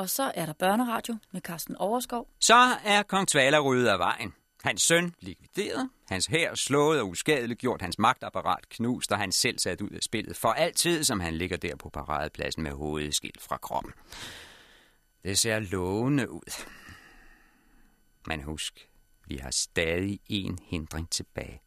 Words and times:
Og 0.00 0.10
så 0.10 0.32
er 0.34 0.46
der 0.46 0.52
børneradio 0.52 1.16
med 1.32 1.40
Carsten 1.40 1.76
Overskov. 1.76 2.28
Så 2.38 2.54
er 2.84 3.02
kong 3.02 3.28
Tvala 3.28 3.58
ryddet 3.58 3.88
af 3.88 3.98
vejen. 3.98 4.34
Hans 4.62 4.82
søn 4.82 5.14
likvideret, 5.20 5.90
hans 6.08 6.26
hær 6.26 6.54
slået 6.54 7.00
og 7.00 7.08
uskadeligt 7.08 7.60
gjort, 7.60 7.82
hans 7.82 7.98
magtapparat 7.98 8.68
knust, 8.68 9.12
og 9.12 9.18
han 9.18 9.32
selv 9.32 9.58
sat 9.58 9.80
ud 9.80 9.90
af 9.90 10.02
spillet 10.02 10.36
for 10.36 10.48
altid, 10.48 11.04
som 11.04 11.20
han 11.20 11.34
ligger 11.34 11.56
der 11.56 11.76
på 11.76 11.88
paradepladsen 11.88 12.62
med 12.62 12.72
hovedet 12.72 13.14
skilt 13.14 13.42
fra 13.42 13.56
kroppen. 13.56 13.92
Det 15.24 15.38
ser 15.38 15.58
lovende 15.58 16.30
ud. 16.30 16.64
Men 18.26 18.42
husk, 18.42 18.88
vi 19.26 19.36
har 19.36 19.50
stadig 19.50 20.20
en 20.26 20.58
hindring 20.62 21.10
tilbage. 21.10 21.60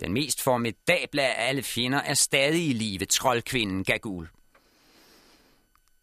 Den 0.00 0.12
mest 0.12 0.42
formidable 0.42 1.22
af 1.22 1.48
alle 1.48 1.62
fjender 1.62 1.98
er 1.98 2.14
stadig 2.14 2.68
i 2.68 2.72
live, 2.72 3.04
troldkvinden 3.04 3.84
Gagul. 3.84 4.28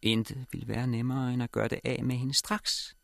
Intet 0.06 0.46
ville 0.52 0.68
være 0.68 0.88
nemmere 0.88 1.34
end 1.34 1.44
at 1.44 1.52
gøre 1.52 1.68
det 1.68 1.80
af 1.84 2.04
med 2.04 2.16
hende 2.16 2.34
straks. 2.34 2.96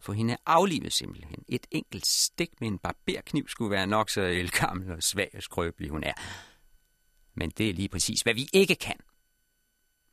For 0.00 0.12
hende 0.12 0.36
aflivet 0.46 0.92
simpelthen. 0.92 1.44
Et 1.48 1.66
enkelt 1.70 2.06
stik 2.06 2.60
med 2.60 2.68
en 2.68 2.78
barberkniv 2.78 3.48
skulle 3.48 3.70
være 3.70 3.86
nok 3.86 4.10
så 4.10 4.20
elgammel 4.20 4.92
og 4.92 5.02
svag 5.02 5.30
og 5.34 5.42
skrøbelig 5.42 5.90
hun 5.90 6.04
er. 6.04 6.12
Men 7.34 7.50
det 7.50 7.70
er 7.70 7.74
lige 7.74 7.88
præcis, 7.88 8.20
hvad 8.20 8.34
vi 8.34 8.48
ikke 8.52 8.74
kan. 8.74 8.96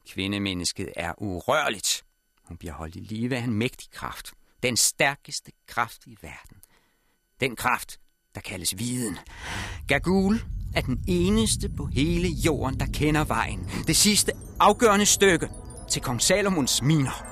Kvindemennesket 0.07 0.93
er 0.95 1.13
urørligt. 1.17 2.03
Hun 2.43 2.57
bliver 2.57 2.73
holdt 2.73 2.95
i 2.95 2.99
live 2.99 3.35
af 3.35 3.43
en 3.43 3.53
mægtig 3.53 3.91
kraft. 3.91 4.33
Den 4.63 4.77
stærkeste 4.77 5.51
kraft 5.67 6.05
i 6.05 6.17
verden. 6.21 6.57
Den 7.39 7.55
kraft, 7.55 7.99
der 8.35 8.41
kaldes 8.41 8.77
viden. 8.77 9.17
Gagul 9.87 10.41
er 10.75 10.81
den 10.81 11.03
eneste 11.07 11.69
på 11.69 11.85
hele 11.85 12.27
jorden, 12.27 12.79
der 12.79 12.85
kender 12.93 13.23
vejen. 13.23 13.69
Det 13.87 13.95
sidste 13.95 14.31
afgørende 14.59 15.05
stykke 15.05 15.49
til 15.91 16.01
kong 16.01 16.21
Salomons 16.21 16.81
miner. 16.81 17.25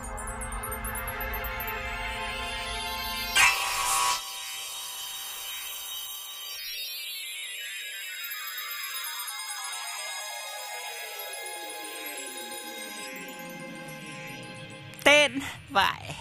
Den 15.06 15.44
vej 15.70 16.16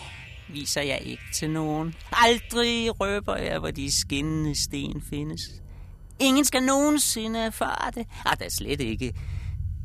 viser 0.49 0.83
jeg 0.83 1.01
ikke 1.03 1.23
til 1.35 1.51
nogen. 1.51 1.95
Aldrig 2.13 3.01
røber 3.01 3.37
jeg, 3.37 3.59
hvor 3.59 3.71
de 3.71 4.01
skinnende 4.01 4.63
sten 4.63 5.03
findes. 5.11 5.41
Ingen 6.19 6.45
skal 6.45 6.63
nogensinde 6.63 7.39
erfare 7.39 7.91
det. 7.95 8.07
Og 8.25 8.39
der 8.39 8.45
er 8.45 8.51
slet 8.51 8.81
ikke 8.81 9.15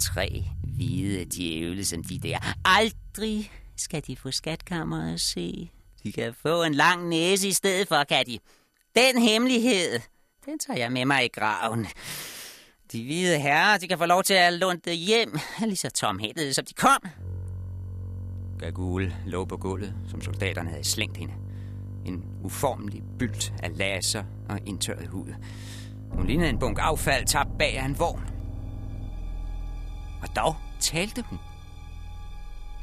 tre 0.02 0.46
hvide 0.76 1.26
djævle 1.26 1.86
som 1.86 2.04
de 2.04 2.20
der. 2.20 2.38
Aldrig 2.66 3.52
skal 3.78 4.04
de 4.08 4.16
få 4.16 4.32
skatkammeret 4.32 5.14
at 5.14 5.22
se. 5.22 5.72
De 6.04 6.12
kan 6.12 6.34
få 6.42 6.64
en 6.64 6.74
lang 6.74 7.10
næse 7.10 7.48
i 7.48 7.52
stedet 7.52 7.88
for, 7.88 8.04
kan 8.04 8.26
de. 8.26 8.40
Den 8.96 9.22
hemmelighed, 9.22 10.00
den 10.46 10.60
tager 10.60 10.80
jeg 10.80 10.92
med 10.92 11.06
mig 11.06 11.26
i 11.26 11.28
graven. 11.28 11.88
De 12.92 13.04
hvide 13.04 13.40
herrer, 13.40 13.78
de 13.78 13.88
kan 13.88 13.98
få 13.98 14.06
lov 14.06 14.24
til 14.24 14.34
at 14.34 14.54
lunde 14.54 14.94
hjem, 14.94 15.38
lige 15.60 15.76
så 15.76 15.90
tomhættede 15.90 16.54
som 16.54 16.66
de 16.66 16.74
kom. 16.74 17.02
Gagul 18.60 19.14
lå 19.26 19.46
på 19.46 19.58
gulvet, 19.58 19.94
som 20.10 20.22
soldaterne 20.22 20.70
havde 20.70 20.84
slængt 20.84 21.18
hende. 21.18 21.34
En 22.06 22.24
uformelig 22.44 23.04
bylt 23.20 23.54
af 23.64 23.78
laser 23.78 24.24
og 24.50 24.60
indtørret 24.66 25.08
hud. 25.08 25.34
Hun 26.12 26.28
lignede 26.28 26.50
en 26.50 26.60
bunk 26.60 26.78
affald 26.82 27.26
tabt 27.26 27.58
bag 27.60 27.78
af 27.78 27.86
en 27.86 28.00
vogn. 28.00 28.33
Og 30.24 30.36
dog 30.36 30.56
talte 30.80 31.24
hun. 31.30 31.40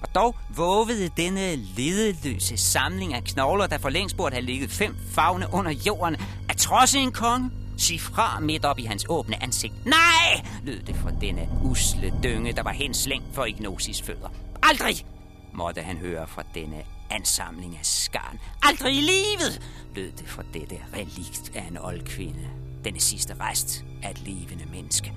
Og 0.02 0.14
dog 0.14 0.36
vågede 0.56 1.10
denne 1.16 1.56
ledeløse 1.56 2.56
samling 2.56 3.14
af 3.14 3.24
knogler, 3.24 3.66
der 3.66 3.78
for 3.78 3.88
længst 3.88 4.16
burde 4.16 4.34
have 4.34 4.44
ligget 4.44 4.70
fem 4.70 4.97
fagne 5.10 5.47
under 5.52 5.70
jorden, 5.86 6.16
at 6.48 6.56
trodse 6.56 6.98
en 6.98 7.12
konge, 7.12 7.50
sig 7.78 8.00
fra 8.00 8.41
midt 8.41 8.64
op 8.64 8.78
i 8.78 8.84
hans 8.84 9.06
åbne 9.09 9.42
ansigt. 9.42 9.75
Nej, 9.84 10.44
lød 10.62 10.82
det 10.82 10.97
fra 10.97 11.10
denne 11.20 11.48
usle 11.64 12.12
dynge, 12.22 12.53
der 12.53 12.62
var 12.62 12.72
henslængt 12.72 13.34
for 13.34 13.44
Ignosis 13.44 14.03
fødder. 14.03 14.28
Aldrig 14.62 15.06
måtte 15.54 15.82
han 15.82 15.97
høre 15.97 16.26
fra 16.26 16.43
denne 16.54 16.82
ansamling 17.10 17.78
af 17.78 17.87
skarn. 17.87 18.38
Aldrig 18.62 18.97
i 18.97 19.00
livet, 19.00 19.62
lød 19.94 20.12
det 20.12 20.28
fra 20.28 20.43
dette 20.54 20.76
relikt 20.97 21.53
af 21.54 21.62
en 21.62 21.78
old 21.78 22.03
kvinde. 22.06 22.48
Denne 22.84 23.00
sidste 23.00 23.34
rest 23.41 23.84
af 24.03 24.10
et 24.10 24.19
levende 24.19 24.64
menneske. 24.72 25.12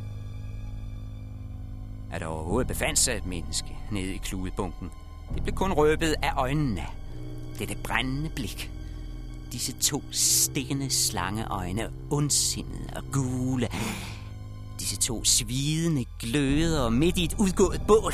At 2.14 2.22
der 2.22 2.28
overhovedet 2.28 2.68
befandt 2.68 3.00
sig 3.00 3.14
et 3.14 3.26
menneske 3.26 3.78
nede 3.92 4.14
i 4.14 4.18
kludebunken, 4.18 4.92
det 5.36 5.44
blev 5.44 5.56
kun 5.56 5.72
røbet 5.72 6.16
af 6.22 6.32
øjnene. 6.38 6.84
Dette 7.60 7.76
brændende 7.84 8.30
blik. 8.30 8.72
Disse 9.52 9.74
to 9.74 10.04
stene 10.12 10.90
slangeøjne, 10.90 11.90
ondsindede 12.12 12.90
og 12.96 13.04
gule. 13.12 13.68
Disse 14.80 14.98
to 14.98 15.24
svidende 15.24 16.06
gløder 16.20 16.90
midt 16.90 17.18
i 17.18 17.24
et 17.24 17.36
udgået 17.40 17.82
bål. 17.88 18.14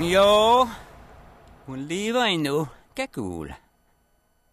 Jo, 0.00 0.68
hun 1.66 1.78
lever 1.78 2.22
endnu, 2.22 2.68
Gagul. 2.94 3.54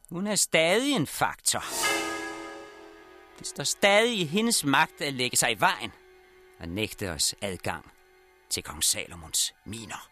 Hun 0.10 0.28
er 0.28 0.36
stadig 0.36 0.96
en 0.96 1.08
faktor. 1.08 1.64
Det 3.40 3.48
står 3.48 3.64
stadig 3.64 4.20
i 4.20 4.26
hendes 4.26 4.64
magt 4.64 5.02
at 5.02 5.14
lægge 5.14 5.38
sig 5.38 5.52
i 5.52 5.60
vejen 5.60 5.92
og 6.60 6.68
nægte 6.68 7.12
os 7.12 7.36
adgang 7.42 7.92
til 8.50 8.64
kong 8.64 8.84
Salomons 8.84 9.54
miner. 9.66 10.10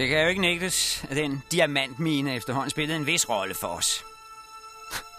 Det 0.00 0.08
kan 0.08 0.22
jo 0.22 0.28
ikke 0.28 0.40
nægtes, 0.40 1.04
at 1.10 1.16
den 1.16 1.42
diamantmine 1.52 2.34
efterhånden 2.34 2.70
spillede 2.70 2.96
en 2.96 3.06
vis 3.06 3.28
rolle 3.28 3.54
for 3.54 3.66
os. 3.66 4.04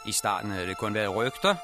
I 0.06 0.12
starten 0.12 0.52
havde 0.52 0.68
det 0.68 0.78
kun 0.78 0.94
været 0.94 1.16
rygter, 1.16 1.56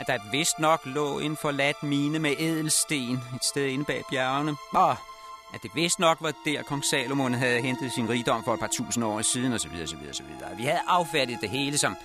at 0.00 0.06
der 0.06 0.18
vist 0.30 0.58
nok 0.58 0.80
lå 0.84 1.18
en 1.18 1.36
forladt 1.36 1.82
mine 1.82 2.18
med 2.18 2.34
edelsten 2.38 3.12
et 3.34 3.44
sted 3.44 3.66
inde 3.66 3.84
bag 3.84 4.02
bjergene, 4.10 4.56
og 4.72 4.96
at 5.54 5.62
det 5.62 5.70
vist 5.74 5.98
nok 5.98 6.18
var 6.20 6.32
der, 6.44 6.62
kong 6.62 6.84
Salomon 6.84 7.34
havde 7.34 7.60
hentet 7.60 7.92
sin 7.92 8.08
rigdom 8.08 8.44
for 8.44 8.54
et 8.54 8.60
par 8.60 8.70
tusind 8.72 9.04
år 9.04 9.22
siden, 9.22 9.52
osv. 9.52 9.72
osv., 9.82 9.98
osv. 10.10 10.26
Vi 10.56 10.62
havde 10.62 10.80
affærdigt 10.86 11.40
det 11.40 11.50
hele 11.50 11.78
som 11.78 11.96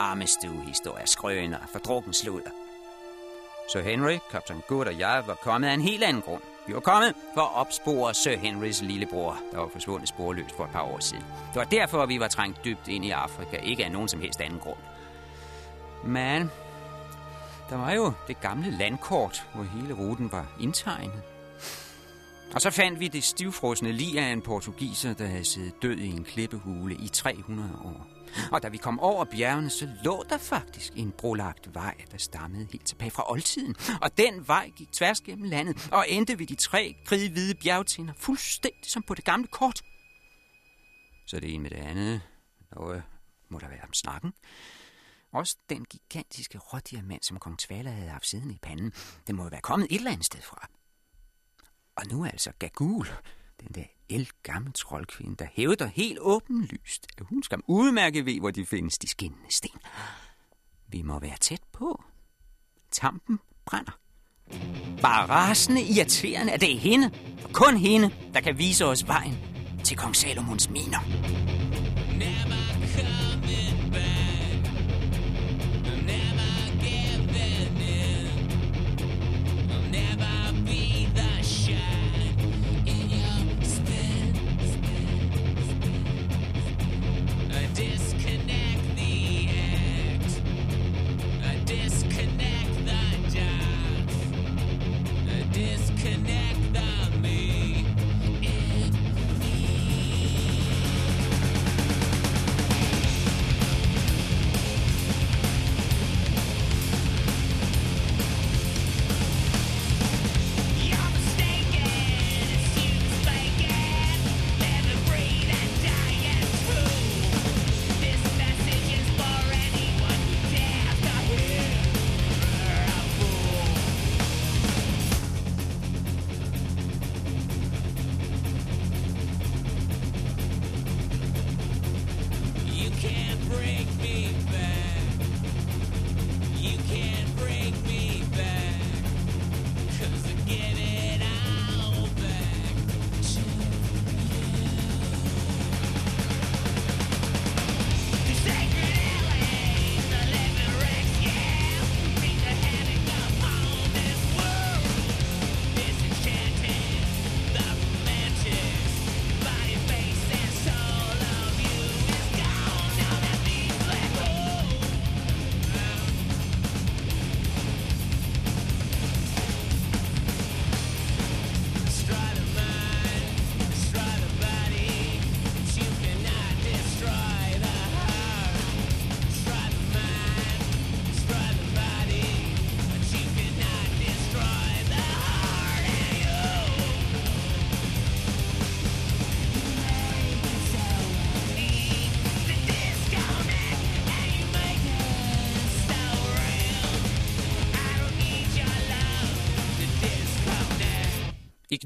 armestuehistorier, 0.00 1.06
skrøner, 1.06 1.58
fordrukken 1.72 2.12
sludder. 2.12 2.50
Så 3.72 3.80
Henry, 3.80 4.18
kaptajn 4.30 4.62
Good 4.68 4.86
og 4.86 4.98
jeg 4.98 5.22
var 5.26 5.34
kommet 5.34 5.68
af 5.68 5.74
en 5.74 5.80
helt 5.80 6.04
anden 6.04 6.22
grund. 6.22 6.42
Vi 6.68 6.74
var 6.74 6.80
kommet 6.80 7.14
for 7.34 7.40
at 7.40 7.54
opspore 7.54 8.14
Sir 8.14 8.36
Henrys 8.36 8.82
lillebror, 8.82 9.38
der 9.52 9.58
var 9.58 9.68
forsvundet 9.68 10.08
sporløst 10.08 10.56
for 10.56 10.64
et 10.64 10.70
par 10.70 10.82
år 10.82 10.98
siden. 11.00 11.24
Det 11.24 11.56
var 11.56 11.64
derfor, 11.64 12.06
vi 12.06 12.20
var 12.20 12.28
trængt 12.28 12.64
dybt 12.64 12.88
ind 12.88 13.04
i 13.04 13.10
Afrika, 13.10 13.56
ikke 13.56 13.84
af 13.84 13.92
nogen 13.92 14.08
som 14.08 14.20
helst 14.20 14.40
anden 14.40 14.58
grund. 14.58 14.78
Men 16.04 16.50
der 17.70 17.76
var 17.76 17.92
jo 17.92 18.12
det 18.28 18.40
gamle 18.40 18.70
landkort, 18.70 19.46
hvor 19.54 19.64
hele 19.64 19.94
ruten 19.94 20.32
var 20.32 20.46
indtegnet. 20.60 21.22
Og 22.54 22.60
så 22.60 22.70
fandt 22.70 23.00
vi 23.00 23.08
det 23.08 23.24
stivfrosne 23.24 23.92
lig 23.92 24.18
af 24.18 24.32
en 24.32 24.42
portugiser, 24.42 25.14
der 25.14 25.26
havde 25.26 25.44
siddet 25.44 25.82
død 25.82 25.96
i 25.96 26.10
en 26.10 26.24
klippehule 26.24 26.94
i 26.94 27.08
300 27.08 27.70
år. 27.84 28.17
Og 28.52 28.62
da 28.62 28.68
vi 28.68 28.76
kom 28.76 29.00
over 29.00 29.24
bjergene, 29.24 29.70
så 29.70 29.88
lå 30.04 30.24
der 30.28 30.38
faktisk 30.38 30.92
en 30.96 31.12
brolagt 31.12 31.74
vej, 31.74 31.94
der 32.10 32.18
stammede 32.18 32.68
helt 32.72 32.86
tilbage 32.86 33.10
fra 33.10 33.30
oldtiden. 33.30 33.76
Og 34.02 34.18
den 34.18 34.48
vej 34.48 34.70
gik 34.76 34.92
tværs 34.92 35.20
gennem 35.20 35.44
landet 35.50 35.88
og 35.92 36.04
endte 36.08 36.38
ved 36.38 36.46
de 36.46 36.54
tre 36.54 36.96
kridhvide 37.06 37.54
bjergtinder, 37.54 38.14
fuldstændig 38.16 38.90
som 38.90 39.02
på 39.02 39.14
det 39.14 39.24
gamle 39.24 39.46
kort. 39.46 39.82
Så 41.26 41.40
det 41.40 41.54
ene 41.54 41.62
med 41.62 41.70
det 41.70 41.76
andet. 41.76 42.22
Noget 42.76 43.02
må 43.48 43.58
der 43.58 43.68
være 43.68 43.82
om 43.82 43.92
snakken. 43.92 44.32
Også 45.32 45.56
den 45.68 45.84
gigantiske 45.84 46.58
rådiamant, 46.58 47.26
som 47.26 47.38
kong 47.38 47.58
Tvala 47.58 47.90
havde 47.90 48.10
haft 48.10 48.26
siden 48.26 48.50
i 48.50 48.58
panden, 48.62 48.92
den 49.26 49.36
må 49.36 49.42
jo 49.42 49.48
være 49.48 49.60
kommet 49.60 49.86
et 49.90 49.96
eller 49.96 50.10
andet 50.10 50.26
sted 50.26 50.42
fra. 50.42 50.68
Og 51.96 52.06
nu 52.06 52.24
er 52.24 52.30
altså 52.30 52.52
Gagul, 52.58 53.06
den 53.60 53.74
der 53.74 53.84
elgammel 54.10 54.72
troldkvinde, 54.72 55.36
der 55.36 55.46
hævder 55.52 55.86
helt 55.86 56.18
åbenlyst, 56.20 57.06
at 57.18 57.26
hun 57.26 57.42
skal 57.42 57.58
udmærke 57.66 58.26
ved, 58.26 58.40
hvor 58.40 58.50
de 58.50 58.66
findes 58.66 58.98
de 58.98 59.08
skinnende 59.08 59.50
sten. 59.50 59.80
Vi 60.88 61.02
må 61.02 61.18
være 61.18 61.36
tæt 61.40 61.62
på. 61.72 62.04
Tampen 62.90 63.38
brænder. 63.66 63.98
Bare 65.02 65.26
rasende 65.28 65.82
irriterende, 65.82 66.52
at 66.52 66.60
det 66.60 66.74
er 66.74 66.78
hende, 66.78 67.10
og 67.44 67.52
kun 67.52 67.76
hende, 67.76 68.10
der 68.34 68.40
kan 68.40 68.58
vise 68.58 68.84
os 68.84 69.06
vejen 69.06 69.34
til 69.84 69.96
kong 69.96 70.16
Salomons 70.16 70.70
miner. 70.70 71.00
Never 72.18 72.58
coming 72.96 73.92
back. 73.92 74.17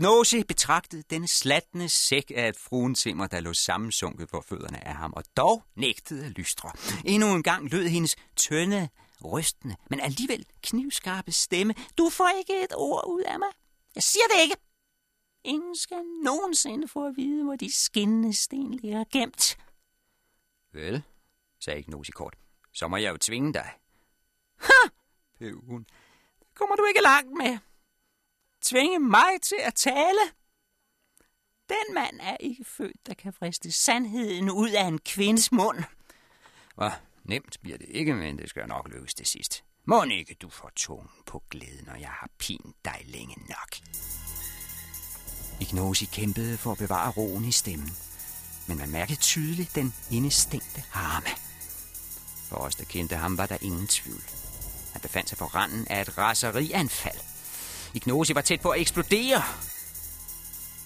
Hypnose 0.03 0.45
betragtede 0.45 1.03
denne 1.11 1.29
slatne 1.29 1.89
sæk 1.89 2.33
af 2.35 2.49
et 2.49 2.57
fruensimmer, 2.57 3.27
der 3.27 3.41
lå 3.41 3.53
sammensunket 3.53 4.29
på 4.29 4.41
fødderne 4.41 4.87
af 4.89 4.95
ham, 4.95 5.13
og 5.17 5.25
dog 5.37 5.63
nægtede 5.75 6.27
at 6.27 6.31
lystre. 6.31 6.73
Endnu 7.05 7.35
en 7.35 7.43
gang 7.43 7.71
lød 7.71 7.89
hendes 7.89 8.17
tynde, 8.37 8.89
rystende, 9.25 9.77
men 9.91 10.01
alligevel 10.01 10.47
knivskarpe 10.63 11.33
stemme. 11.33 11.75
Du 11.99 12.11
får 12.11 12.39
ikke 12.39 12.65
et 12.65 12.73
ord 12.77 13.05
ud 13.07 13.21
af 13.21 13.39
mig. 13.39 13.49
Jeg 13.95 14.03
siger 14.03 14.25
det 14.35 14.43
ikke. 14.43 14.57
Ingen 15.45 15.77
skal 15.77 16.03
nogensinde 16.25 16.89
få 16.89 17.07
at 17.07 17.17
vide, 17.17 17.45
hvor 17.45 17.57
de 17.57 17.73
skinnende 17.73 18.37
sten 18.37 18.75
ligger 18.75 19.05
gemt. 19.13 19.59
Vel, 20.73 21.03
sagde 21.61 21.81
Ignosi 21.81 22.13
kort, 22.13 22.35
så 22.73 22.89
må 22.89 22.97
jeg 22.97 23.13
jo 23.13 23.17
tvinge 23.17 23.53
dig. 23.53 23.71
Ha! 24.61 24.89
Pøv 25.39 25.61
hun. 25.67 25.87
Kommer 26.55 26.77
du 26.77 26.85
ikke 26.85 27.03
langt 27.03 27.33
med 27.33 27.59
tvinge 28.63 28.99
mig 28.99 29.43
til 29.43 29.59
at 29.61 29.75
tale. 29.75 30.21
Den 31.69 31.95
mand 31.95 32.21
er 32.21 32.37
ikke 32.41 32.65
født, 32.65 33.07
der 33.07 33.15
kan 33.15 33.33
friste 33.33 33.73
sandheden 33.73 34.51
ud 34.51 34.71
af 34.71 34.85
en 34.85 34.99
kvindes 34.99 35.53
mund. 35.53 35.85
Og 36.77 36.93
nemt 37.25 37.59
bliver 37.63 37.79
det 37.79 37.87
ikke, 37.91 38.15
men 38.15 38.39
det 38.39 38.51
skal 38.51 38.69
nok 38.69 38.89
lykkes 38.89 39.15
til 39.15 39.27
sidst. 39.27 39.65
Må 39.85 40.03
ikke 40.03 40.37
du 40.43 40.51
får 40.51 40.71
tungen 40.77 41.11
på 41.27 41.43
glæden, 41.51 41.85
når 41.87 41.95
jeg 41.95 42.09
har 42.09 42.31
pint 42.39 42.77
dig 42.85 43.03
længe 43.05 43.37
nok. 43.49 43.77
Ignosi 45.61 46.05
kæmpede 46.05 46.59
for 46.59 46.73
at 46.73 46.79
bevare 46.79 47.11
roen 47.11 47.45
i 47.45 47.53
stemmen, 47.53 47.91
men 48.69 48.79
man 48.79 48.91
mærkede 48.91 49.21
tydeligt 49.21 49.75
den 49.75 49.95
indestængte 50.11 50.81
harme. 50.91 51.27
For 52.49 52.57
os, 52.57 52.75
der 52.75 52.85
kendte 52.85 53.17
ham, 53.17 53.39
var 53.39 53.47
der 53.47 53.59
ingen 53.61 53.87
tvivl. 53.87 54.23
Han 54.93 55.01
befandt 55.01 55.29
sig 55.29 55.39
på 55.39 55.45
randen 55.45 55.89
af 55.89 56.01
et 56.01 56.19
raserianfald. 56.19 57.32
Ignosi 57.95 58.35
var 58.35 58.41
tæt 58.41 58.61
på 58.61 58.71
at 58.71 58.81
eksplodere. 58.81 59.43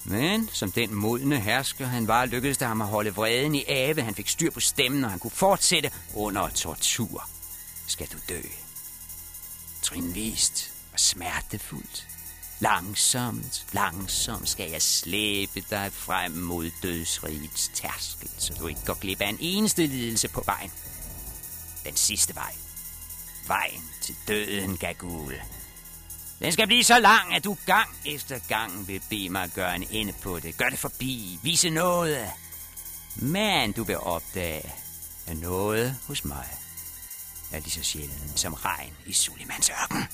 Men 0.04 0.48
som 0.52 0.72
den 0.72 0.94
modne 0.94 1.40
hersker 1.40 1.86
han 1.86 2.08
var, 2.08 2.24
lykkedes 2.24 2.58
det 2.58 2.68
ham 2.68 2.80
at 2.80 2.88
holde 2.88 3.14
vreden 3.14 3.54
i 3.54 3.64
ave. 3.68 4.02
Han 4.02 4.14
fik 4.14 4.28
styr 4.28 4.50
på 4.50 4.60
stemmen, 4.60 5.04
og 5.04 5.10
han 5.10 5.18
kunne 5.18 5.30
fortsætte 5.30 5.90
under 6.14 6.48
tortur. 6.48 7.28
Skal 7.86 8.06
du 8.12 8.18
dø? 8.28 8.40
Trinvist 9.82 10.72
og 10.92 11.00
smertefuldt. 11.00 12.06
Langsomt, 12.60 13.66
langsomt 13.72 14.48
skal 14.48 14.70
jeg 14.70 14.82
slæbe 14.82 15.64
dig 15.70 15.92
frem 15.92 16.32
mod 16.32 16.70
dødsrigets 16.82 17.70
tærskel, 17.74 18.30
så 18.38 18.54
du 18.54 18.66
ikke 18.66 18.84
går 18.86 18.94
glip 18.94 19.20
af 19.20 19.28
en 19.28 19.38
eneste 19.40 19.86
lidelse 19.86 20.28
på 20.28 20.42
vejen. 20.46 20.70
Den 21.84 21.96
sidste 21.96 22.34
vej. 22.34 22.54
Vejen 23.46 23.82
til 24.02 24.16
døden, 24.28 24.76
Gagul. 24.76 25.34
Den 26.38 26.52
skal 26.52 26.66
blive 26.66 26.84
så 26.84 26.98
lang, 26.98 27.34
at 27.34 27.44
du 27.44 27.56
gang 27.66 27.88
efter 28.04 28.38
gang 28.48 28.88
vil 28.88 29.02
bede 29.10 29.28
mig 29.28 29.42
at 29.42 29.54
gøre 29.54 29.76
en 29.76 29.86
ende 29.90 30.12
på 30.12 30.38
det. 30.38 30.56
Gør 30.56 30.68
det 30.68 30.78
forbi. 30.78 31.38
Vise 31.42 31.70
noget. 31.70 32.30
Men 33.16 33.72
du 33.72 33.84
vil 33.84 33.98
opdage, 33.98 34.72
at 35.26 35.36
noget 35.36 35.96
hos 36.06 36.24
mig 36.24 36.48
er 37.52 37.58
lige 37.58 37.70
så 37.70 37.82
sjældent 37.82 38.40
som 38.40 38.54
regn 38.54 38.92
i 39.06 39.12
Sulimans 39.12 39.70
ørken. 39.82 40.04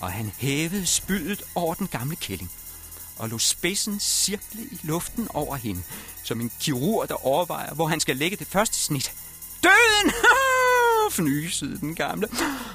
Og 0.00 0.12
han 0.12 0.32
hævede 0.38 0.86
spydet 0.86 1.42
over 1.54 1.74
den 1.74 1.86
gamle 1.86 2.16
kælling 2.16 2.50
og 3.18 3.28
lå 3.28 3.38
spidsen 3.38 4.00
cirkle 4.00 4.62
i 4.62 4.80
luften 4.82 5.28
over 5.34 5.56
hende, 5.56 5.82
som 6.22 6.40
en 6.40 6.52
kirurg, 6.60 7.08
der 7.08 7.26
overvejer, 7.26 7.74
hvor 7.74 7.86
han 7.86 8.00
skal 8.00 8.16
lægge 8.16 8.36
det 8.36 8.46
første 8.46 8.76
snit. 8.78 9.12
Døden! 9.62 10.12
fnysede 11.10 11.78
den 11.78 11.94
gamle, 11.94 12.28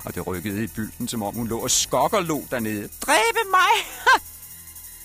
og 0.05 0.15
det 0.15 0.27
rykkede 0.27 0.63
i 0.63 0.67
bylden, 0.67 1.07
som 1.07 1.23
om 1.23 1.35
hun 1.35 1.47
lå 1.47 1.59
og 1.59 1.71
skokkerlå 1.71 2.43
dernede. 2.51 2.89
Dræbe 3.01 3.49
mig! 3.51 3.73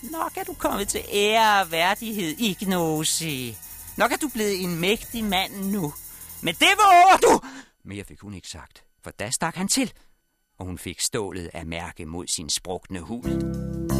Nok 0.18 0.36
er 0.36 0.44
du 0.44 0.54
kommet 0.54 0.88
til 0.88 1.00
ære 1.12 1.62
og 1.62 1.70
værdighed, 1.70 2.38
Ignosi. 2.38 3.56
Nok 3.96 4.12
er 4.12 4.16
du 4.16 4.28
blevet 4.28 4.62
en 4.62 4.80
mægtig 4.80 5.24
mand 5.24 5.52
nu. 5.64 5.92
Men 6.40 6.54
det 6.54 6.68
var 6.76 7.16
du! 7.22 7.40
Mere 7.84 8.04
fik 8.04 8.20
hun 8.20 8.34
ikke 8.34 8.48
sagt, 8.48 8.84
for 9.04 9.10
da 9.10 9.30
stak 9.30 9.54
han 9.54 9.68
til, 9.68 9.92
og 10.58 10.66
hun 10.66 10.78
fik 10.78 11.00
stålet 11.00 11.50
af 11.54 11.66
mærke 11.66 12.06
mod 12.06 12.26
sin 12.26 12.50
sprukne 12.50 13.00
hud. 13.00 13.99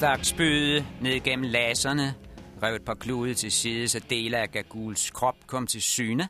stone. 0.00 0.86
Ned 1.00 1.20
gennem 1.20 1.50
laserne, 1.50 2.14
rev 2.62 2.74
et 2.74 2.84
par 2.84 2.94
klude 2.94 3.34
til 3.34 3.52
side, 3.52 3.88
så 3.88 4.00
dele 4.10 4.36
af 4.36 4.50
Gaguls 4.50 5.10
krop 5.10 5.36
kom 5.46 5.66
til 5.66 5.82
syne, 5.82 6.28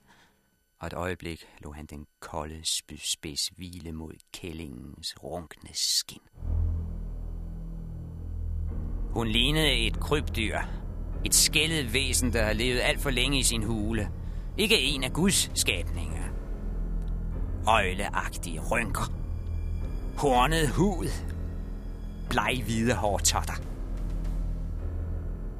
og 0.80 0.86
et 0.86 0.92
øjeblik 0.92 1.46
lå 1.64 1.72
han 1.72 1.86
den 1.86 2.06
kolde 2.20 2.60
spydspids 2.64 3.46
hvile 3.56 3.92
mod 3.92 4.12
kællingens 4.32 5.14
runkne 5.22 5.70
skin. 5.72 6.20
Hun 9.14 9.28
lignede 9.28 9.86
et 9.86 10.00
krybdyr, 10.00 10.58
et 11.24 11.34
skældet 11.34 11.94
væsen, 11.94 12.32
der 12.32 12.44
har 12.44 12.52
levet 12.52 12.80
alt 12.80 13.00
for 13.00 13.10
længe 13.10 13.38
i 13.38 13.42
sin 13.42 13.62
hule. 13.62 14.08
Ikke 14.58 14.80
en 14.80 15.04
af 15.04 15.12
Guds 15.12 15.60
skabninger. 15.60 16.24
Øjleagtige 17.66 18.60
rynker, 18.70 19.12
hornet 20.16 20.68
hud, 20.68 21.08
bleghvide 22.30 22.94
hårtotter. 22.94 23.54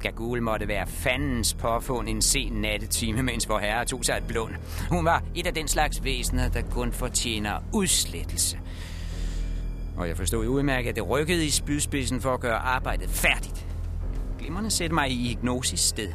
Gagul 0.01 0.41
måtte 0.41 0.67
være 0.67 0.87
fandens 0.87 1.53
påfund 1.53 2.09
en 2.09 2.21
sen 2.21 2.53
nattetime, 2.53 3.23
mens 3.23 3.49
vor 3.49 3.59
herre 3.59 3.85
tog 3.85 4.05
sig 4.05 4.17
et 4.17 4.23
blund. 4.27 4.53
Hun 4.89 5.05
var 5.05 5.23
et 5.35 5.47
af 5.47 5.53
den 5.53 5.67
slags 5.67 6.03
væsener, 6.03 6.49
der 6.49 6.61
kun 6.61 6.91
fortjener 6.91 7.59
udslettelse. 7.73 8.59
Og 9.97 10.07
jeg 10.07 10.17
forstod 10.17 10.47
udmærket, 10.47 10.89
at 10.89 10.95
det 10.95 11.09
rykkede 11.09 11.45
i 11.45 11.49
spydspidsen 11.49 12.21
for 12.21 12.33
at 12.33 12.39
gøre 12.39 12.57
arbejdet 12.57 13.09
færdigt. 13.09 13.67
Glimmerne 14.39 14.71
sætte 14.71 14.95
mig 14.95 15.11
i 15.11 15.31
Ignosis 15.31 15.79
sted. 15.79 16.09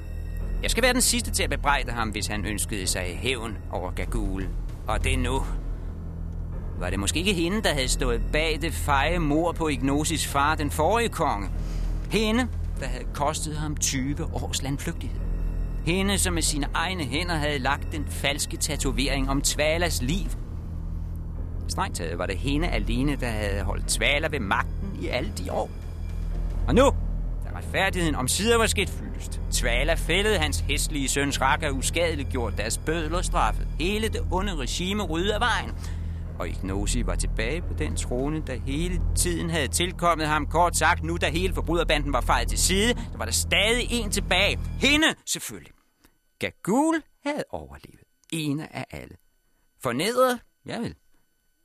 Jeg 0.63 0.71
skal 0.71 0.83
være 0.83 0.93
den 0.93 1.01
sidste 1.01 1.31
til 1.31 1.43
at 1.43 1.51
bebrejde 1.51 1.93
ham, 1.93 2.09
hvis 2.09 2.27
han 2.27 2.47
ønskede 2.47 2.87
sig 2.87 3.19
hævn 3.23 3.59
over 3.71 3.91
Gagul. 3.91 4.49
Og 4.89 5.05
det 5.05 5.19
nu. 5.19 5.43
Var 6.79 6.91
det 6.91 6.99
måske 6.99 7.19
ikke 7.19 7.33
hende, 7.33 7.63
der 7.63 7.73
havde 7.73 7.89
stået 7.89 8.21
bag 8.33 8.59
det 8.63 8.75
feje 8.75 9.19
mor 9.19 9.53
på 9.53 9.69
Ignosis 9.69 10.27
far, 10.27 10.55
den 10.55 10.71
forrige 10.71 11.09
konge? 11.09 11.49
Hende, 12.11 12.49
der 12.81 12.87
havde 12.87 13.05
kostet 13.15 13.57
ham 13.57 13.77
20 13.77 14.25
års 14.35 14.63
landflygtighed. 14.63 15.21
Hende, 15.87 16.19
som 16.19 16.35
med 16.35 16.43
sine 16.43 16.67
egne 16.75 17.05
hænder 17.05 17.35
havde 17.35 17.59
lagt 17.59 17.93
den 17.93 18.07
falske 18.09 18.57
tatovering 18.57 19.31
om 19.31 19.43
Tvalas 19.43 20.03
liv. 20.03 20.27
Strengt 21.69 21.97
taget 21.97 22.19
var 22.19 22.27
det 22.27 22.39
hende 22.39 22.69
alene, 22.69 23.17
der 23.17 23.27
havde 23.29 23.63
holdt 23.63 23.87
Tvala 23.87 24.29
ved 24.31 24.41
magten 24.41 24.99
i 25.03 25.07
alle 25.07 25.33
de 25.39 25.53
år. 25.53 25.71
Og 26.69 26.75
nu, 26.75 26.85
da 27.45 27.57
retfærdigheden 27.57 28.15
om 28.15 28.29
sider 28.29 28.59
var 28.59 28.67
sket 28.67 28.91
fyldest, 28.91 29.41
Tvala 29.53 29.95
fældede 29.95 30.39
hans 30.39 30.61
hæstlige 30.61 31.09
søns 31.09 31.41
Raka 31.41 31.71
uskadeligt 31.71 32.29
gjort 32.29 32.57
deres 32.57 32.79
bødler 32.79 33.23
straffet. 33.23 33.67
Hele 33.81 34.09
det 34.09 34.21
onde 34.31 34.57
regime 34.57 35.03
ryddede 35.03 35.35
af 35.35 35.41
vejen. 35.41 35.71
Og 36.39 36.49
Ignosi 36.49 37.07
var 37.07 37.15
tilbage 37.15 37.63
på 37.63 37.75
den 37.79 37.97
trone, 37.97 38.43
der 38.47 38.55
hele 38.55 39.01
tiden 39.17 39.51
havde 39.51 39.69
tilkommet 39.69 40.27
ham. 40.27 40.47
Kort 40.47 40.77
sagt, 40.77 41.03
nu 41.03 41.17
da 41.17 41.29
hele 41.29 41.55
forbryderbanden 41.55 42.13
var 42.13 42.21
fejret 42.21 42.49
til 42.49 42.59
side, 42.59 42.95
der 42.95 43.19
var 43.19 43.25
der 43.25 43.33
stadig 43.33 43.87
en 43.91 44.11
tilbage. 44.11 44.59
Hende 44.81 45.07
selvfølgelig. 45.27 45.73
Gagul 46.39 47.03
havde 47.27 47.45
overlevet. 47.51 48.01
En 48.33 48.61
af 48.61 48.85
alle. 48.91 49.17
Fornedret? 49.83 50.41
Ja 50.67 50.79
vel. 50.79 50.95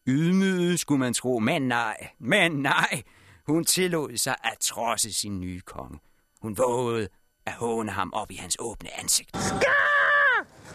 Ydmyget 0.08 0.80
skulle 0.80 1.00
man 1.00 1.14
tro, 1.14 1.40
men 1.40 1.62
nej, 1.62 2.08
men 2.20 2.52
nej. 2.52 3.04
Hun 3.48 3.66
tillod 3.66 4.18
sig 4.18 4.36
at 4.44 4.58
trodse 4.62 5.14
sin 5.14 5.40
nye 5.40 5.62
konge. 5.62 6.00
Hun 6.42 6.58
vågede 6.58 7.08
at 7.46 7.54
håne 7.54 7.92
ham 7.92 8.14
op 8.14 8.32
i 8.32 8.36
hans 8.36 8.58
åbne 8.60 9.00
ansigt. 9.00 9.38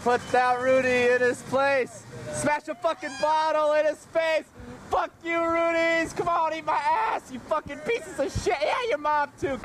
Put 0.07 0.23
that 0.31 0.61
Rudy 0.61 1.15
in 1.15 1.21
his 1.21 1.43
place. 1.43 2.05
Smash 2.33 2.69
a 2.69 2.77
fucking 2.77 3.11
bottle 3.21 3.73
in 3.73 3.87
his 3.87 4.07
face. 4.07 4.45
Fuck 4.89 5.11
you, 5.25 5.45
Rudy's. 5.45 6.13
Come 6.13 6.29
on, 6.29 6.55
eat 6.55 6.65
my 6.65 6.75
ass, 6.77 7.33
you 7.33 7.41
fucking 7.41 7.79
pieces 7.79 8.21
of 8.21 8.31
shit. 8.45 8.55
Yeah, 8.63 8.77
your 8.89 8.99
mom 8.99 9.33
too. 9.41 9.59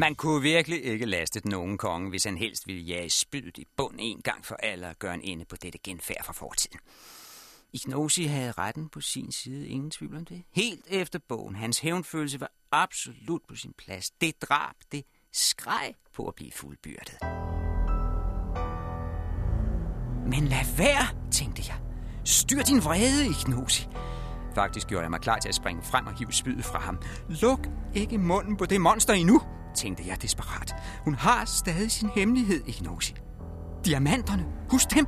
Man 0.00 0.14
kunne 0.14 0.42
virkelig 0.42 0.84
ikke 0.84 1.06
laste 1.06 1.40
den 1.40 1.54
unge 1.54 1.78
konge, 1.78 2.10
hvis 2.10 2.24
han 2.24 2.36
helst 2.36 2.66
ville 2.66 2.82
jage 2.82 3.10
spydet 3.10 3.58
i 3.58 3.66
bund 3.76 3.94
en 3.98 4.20
gang 4.22 4.46
for 4.46 4.54
alle 4.54 4.88
og 4.88 4.96
gøre 4.98 5.14
en 5.14 5.20
ende 5.22 5.44
på 5.44 5.56
dette 5.56 5.78
genfærd 5.84 6.24
fra 6.24 6.32
fortiden. 6.32 6.80
Ignosi 7.72 8.24
havde 8.24 8.52
retten 8.52 8.88
på 8.88 9.00
sin 9.00 9.32
side, 9.32 9.68
ingen 9.68 9.90
tvivl 9.90 10.16
om 10.16 10.24
det. 10.24 10.42
Helt 10.52 10.86
efter 10.90 11.18
bogen. 11.28 11.54
Hans 11.54 11.78
hævnfølelse 11.78 12.40
var 12.40 12.50
absolut 12.72 13.42
på 13.48 13.54
sin 13.54 13.72
plads. 13.78 14.10
Det 14.10 14.42
drab, 14.42 14.74
det 14.92 15.04
skreg 15.32 15.94
på 16.14 16.26
at 16.26 16.34
blive 16.34 16.52
fuldbyrdet. 16.52 17.18
Men 20.26 20.48
lad 20.48 20.76
være, 20.76 21.30
tænkte 21.32 21.62
jeg. 21.68 21.78
Styr 22.24 22.62
din 22.62 22.84
vrede, 22.84 23.26
Ignosi. 23.26 23.86
Faktisk 24.54 24.86
gjorde 24.86 25.02
jeg 25.02 25.10
mig 25.10 25.20
klar 25.20 25.38
til 25.38 25.48
at 25.48 25.54
springe 25.54 25.82
frem 25.82 26.06
og 26.06 26.18
hive 26.18 26.32
spydet 26.32 26.64
fra 26.64 26.78
ham. 26.78 26.98
Luk 27.28 27.68
ikke 27.94 28.18
munden 28.18 28.56
på 28.56 28.66
det 28.66 28.80
monster 28.80 29.14
endnu, 29.14 29.42
tænkte 29.74 30.04
jeg 30.06 30.22
desperat. 30.22 30.74
Hun 31.04 31.14
har 31.14 31.44
stadig 31.44 31.90
sin 31.90 32.08
hemmelighed, 32.14 32.64
Ignosi. 32.66 33.14
Diamanterne, 33.84 34.46
husk 34.70 34.94
dem. 34.94 35.06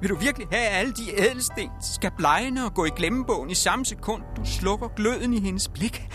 Vil 0.00 0.10
du 0.10 0.16
virkelig 0.16 0.48
have, 0.52 0.66
at 0.66 0.76
alle 0.76 0.92
de 0.92 1.20
ædelsten 1.20 1.70
skal 1.80 2.10
blegne 2.16 2.64
og 2.64 2.74
gå 2.74 2.84
i 2.84 2.90
glemmebogen 2.96 3.50
i 3.50 3.54
samme 3.54 3.84
sekund, 3.84 4.22
du 4.36 4.44
slukker 4.44 4.88
gløden 4.88 5.34
i 5.34 5.40
hendes 5.40 5.68
blik? 5.68 6.08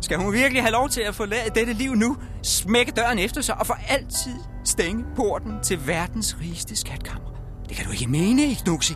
Skal 0.00 0.18
hun 0.18 0.32
virkelig 0.32 0.62
have 0.62 0.72
lov 0.72 0.88
til 0.88 1.00
at 1.00 1.14
forlade 1.14 1.50
dette 1.54 1.72
liv 1.72 1.94
nu, 1.94 2.16
smække 2.42 2.92
døren 2.92 3.18
efter 3.18 3.40
sig 3.40 3.58
og 3.60 3.66
for 3.66 3.78
altid 3.88 4.36
stænge 4.64 5.04
porten 5.16 5.62
til 5.62 5.86
verdens 5.86 6.36
rigeste 6.40 6.76
skatkammer? 6.76 7.30
Det 7.68 7.76
kan 7.76 7.86
du 7.86 7.92
ikke 7.92 8.06
mene, 8.06 8.42
Ignosi. 8.42 8.94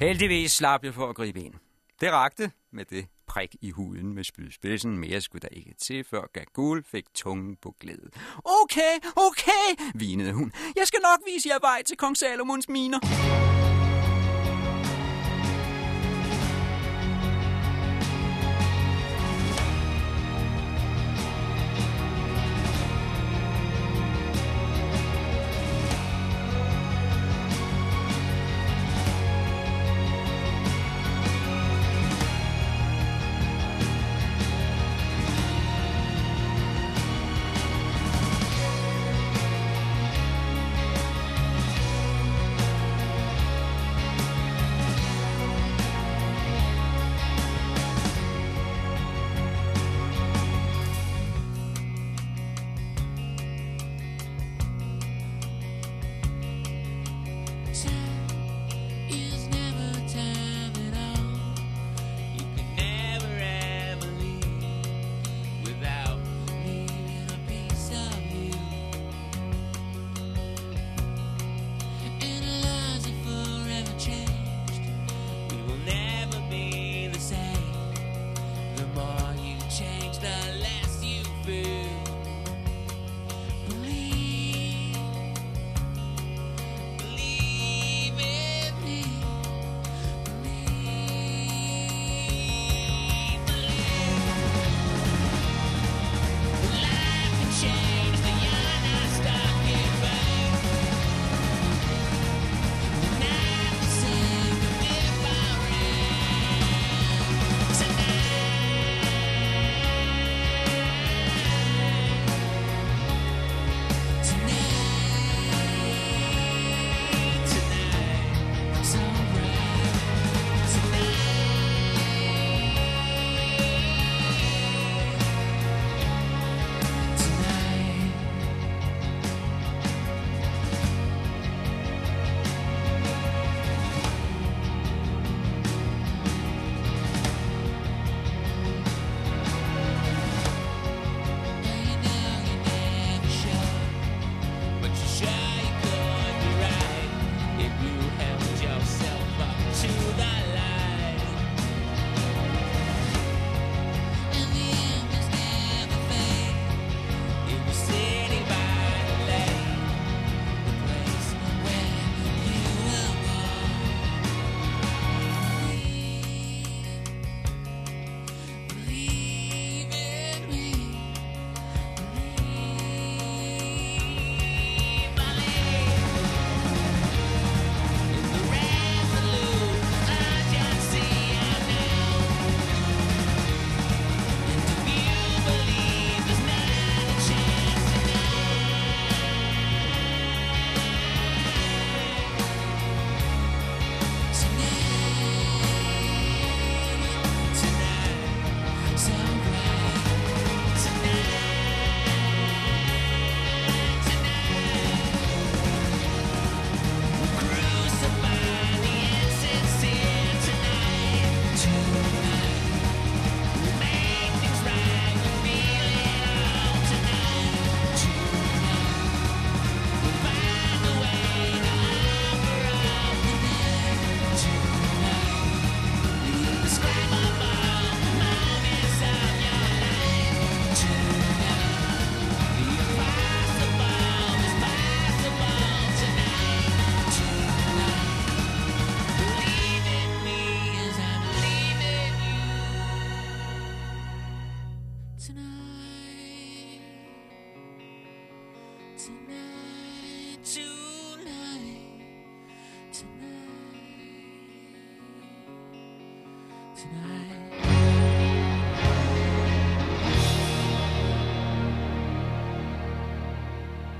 Heldigvis 0.00 0.52
slap 0.52 0.84
jeg 0.84 0.94
for 0.94 1.08
at 1.08 1.16
gribe 1.16 1.40
ind. 1.40 1.54
Det 2.00 2.12
rakte 2.12 2.50
med 2.72 2.84
det 2.84 3.06
prik 3.36 3.56
i 3.60 3.70
huden 3.70 4.14
med 4.14 4.24
spydspidsen. 4.24 4.98
Mere 4.98 5.20
skulle 5.20 5.42
der 5.42 5.48
ikke 5.48 5.74
til, 5.78 6.04
før 6.04 6.22
Gagul 6.32 6.84
fik 6.84 7.04
tungen 7.14 7.56
på 7.62 7.74
glæde. 7.80 8.10
Okay, 8.44 8.94
okay, 9.16 9.92
vinede 9.94 10.32
hun. 10.32 10.52
Jeg 10.76 10.86
skal 10.86 11.00
nok 11.02 11.20
vise 11.34 11.48
jer 11.48 11.58
vej 11.60 11.82
til 11.82 11.96
kong 11.96 12.16
Salomons 12.16 12.68
miner. 12.68 12.98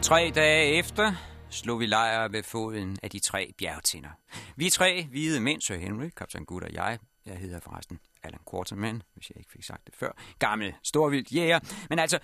Tre 0.07 0.31
dage 0.35 0.79
efter 0.79 1.13
slog 1.51 1.81
vi 1.81 1.87
lejr 1.87 2.29
ved 2.29 2.43
foden 2.43 2.97
af 3.03 3.11
de 3.11 3.19
tre 3.19 3.53
bjergtinder. 3.59 4.09
Vi 4.57 4.71
tre 4.71 5.07
hvide 5.11 5.41
mænd, 5.41 5.61
Sir 5.61 5.77
Henry, 5.77 6.09
kaptajn 6.17 6.45
Gud 6.45 6.63
og 6.63 6.73
jeg, 6.73 6.99
jeg 7.27 7.37
hedder 7.37 7.61
forresten 7.61 7.99
Alan 8.23 8.41
Quarterman, 8.51 9.03
hvis 9.15 9.31
jeg 9.31 9.37
ikke 9.39 9.51
fik 9.51 9.65
sagt 9.65 9.87
det 9.87 9.95
før, 9.95 10.13
gammel 10.39 10.75
storvildt 10.83 11.33
jæger, 11.35 11.61
men 11.89 11.99
altså 11.99 12.19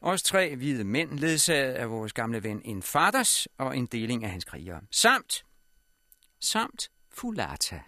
os 0.00 0.22
tre 0.22 0.56
hvide 0.56 0.84
mænd, 0.84 1.18
ledsaget 1.18 1.72
af 1.74 1.90
vores 1.90 2.12
gamle 2.12 2.42
ven 2.42 2.62
en 2.64 2.82
faders 2.82 3.48
og 3.58 3.76
en 3.76 3.86
deling 3.86 4.24
af 4.24 4.30
hans 4.30 4.44
krigere. 4.44 4.80
Samt, 4.90 5.44
samt 6.40 6.90
Fulata, 7.10 7.80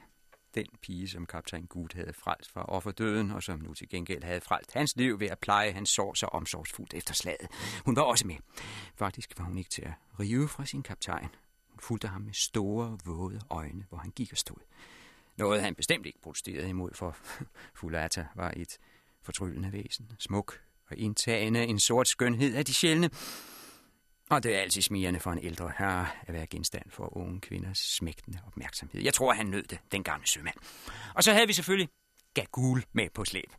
den 0.54 0.66
pige, 0.82 1.08
som 1.08 1.26
kaptajn 1.26 1.66
Gud 1.66 1.88
havde 1.94 2.12
frelst 2.12 2.52
fra 2.52 2.64
offerdøden, 2.64 3.30
og 3.30 3.42
som 3.42 3.58
nu 3.58 3.74
til 3.74 3.88
gengæld 3.88 4.22
havde 4.22 4.40
frelst 4.40 4.72
hans 4.72 4.96
liv 4.96 5.20
ved 5.20 5.26
at 5.26 5.38
pleje 5.38 5.70
hans 5.70 5.90
sår 5.90 6.14
så 6.14 6.26
omsorgsfuldt 6.26 6.94
efter 6.94 7.14
slaget. 7.14 7.48
Hun 7.84 7.96
var 7.96 8.02
også 8.02 8.26
med. 8.26 8.37
Faktisk 8.96 9.38
var 9.38 9.44
hun 9.44 9.58
ikke 9.58 9.70
til 9.70 9.82
at 9.82 9.92
rive 10.20 10.48
fra 10.48 10.66
sin 10.66 10.82
kaptajn. 10.82 11.28
Hun 11.70 11.80
fulgte 11.80 12.08
ham 12.08 12.20
med 12.20 12.34
store, 12.34 12.98
våde 13.04 13.40
øjne, 13.50 13.87
hvor 13.88 13.98
han 13.98 14.11
gik 14.11 14.32
og 14.32 14.38
stod. 14.38 14.56
Noget 15.37 15.62
han 15.62 15.74
bestemt 15.74 16.06
ikke 16.06 16.20
protesterede 16.22 16.68
imod, 16.68 16.90
for 16.94 17.16
Fulata 17.78 18.26
var 18.34 18.52
et 18.56 18.78
fortryllende 19.22 19.72
væsen, 19.72 20.12
smuk 20.18 20.61
og 20.90 20.96
indtagende 20.96 21.64
en 21.64 21.80
sort 21.80 22.08
skønhed 22.08 22.54
af 22.54 22.64
de 22.64 22.74
sjældne. 22.74 23.11
Og 24.30 24.42
det 24.42 24.54
er 24.54 24.60
altid 24.60 24.82
smirende 24.82 25.20
for 25.20 25.32
en 25.32 25.38
ældre 25.38 25.72
herre 25.78 26.06
at 26.26 26.34
være 26.34 26.46
genstand 26.46 26.90
for 26.90 27.16
unge 27.16 27.40
kvinders 27.40 27.78
smægtende 27.78 28.38
opmærksomhed. 28.46 29.02
Jeg 29.02 29.14
tror, 29.14 29.32
han 29.32 29.46
nød 29.46 29.62
det, 29.62 29.78
den 29.92 30.02
gamle 30.02 30.26
sømand. 30.26 30.54
Og 31.14 31.24
så 31.24 31.32
havde 31.32 31.46
vi 31.46 31.52
selvfølgelig 31.52 31.88
Gagul 32.34 32.84
med 32.92 33.08
på 33.14 33.24
slæb. 33.24 33.52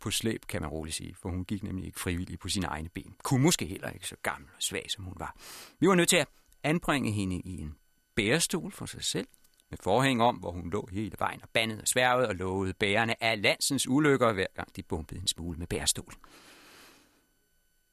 På 0.00 0.10
slæb, 0.10 0.46
kan 0.46 0.62
man 0.62 0.70
roligt 0.70 0.96
sige, 0.96 1.14
for 1.14 1.28
hun 1.28 1.44
gik 1.44 1.62
nemlig 1.62 1.86
ikke 1.86 2.00
frivilligt 2.00 2.40
på 2.40 2.48
sine 2.48 2.66
egne 2.66 2.88
ben. 2.88 3.14
Kunne 3.22 3.42
måske 3.42 3.66
heller 3.66 3.90
ikke 3.90 4.08
så 4.08 4.16
gammel 4.22 4.50
og 4.56 4.62
svag, 4.62 4.86
som 4.88 5.04
hun 5.04 5.14
var. 5.16 5.36
Vi 5.80 5.88
var 5.88 5.94
nødt 5.94 6.08
til 6.08 6.16
at 6.16 6.28
anbringe 6.62 7.12
hende 7.12 7.40
i 7.40 7.60
en 7.60 7.74
bærestol 8.14 8.72
for 8.72 8.86
sig 8.86 9.04
selv, 9.04 9.26
med 9.70 9.78
forhæng 9.82 10.22
om, 10.22 10.36
hvor 10.36 10.50
hun 10.50 10.70
lå 10.70 10.88
hele 10.92 11.12
vejen 11.18 11.42
og 11.42 11.48
bandede 11.48 11.80
og 11.80 11.88
sværgede 11.88 12.28
og 12.28 12.34
lovede 12.34 12.74
bærerne 12.74 13.24
af 13.24 13.42
landsens 13.42 13.88
ulykker, 13.88 14.32
hver 14.32 14.46
gang 14.54 14.76
de 14.76 14.82
bumpede 14.82 15.20
en 15.20 15.26
smule 15.26 15.58
med 15.58 15.66
bærestol. 15.66 16.14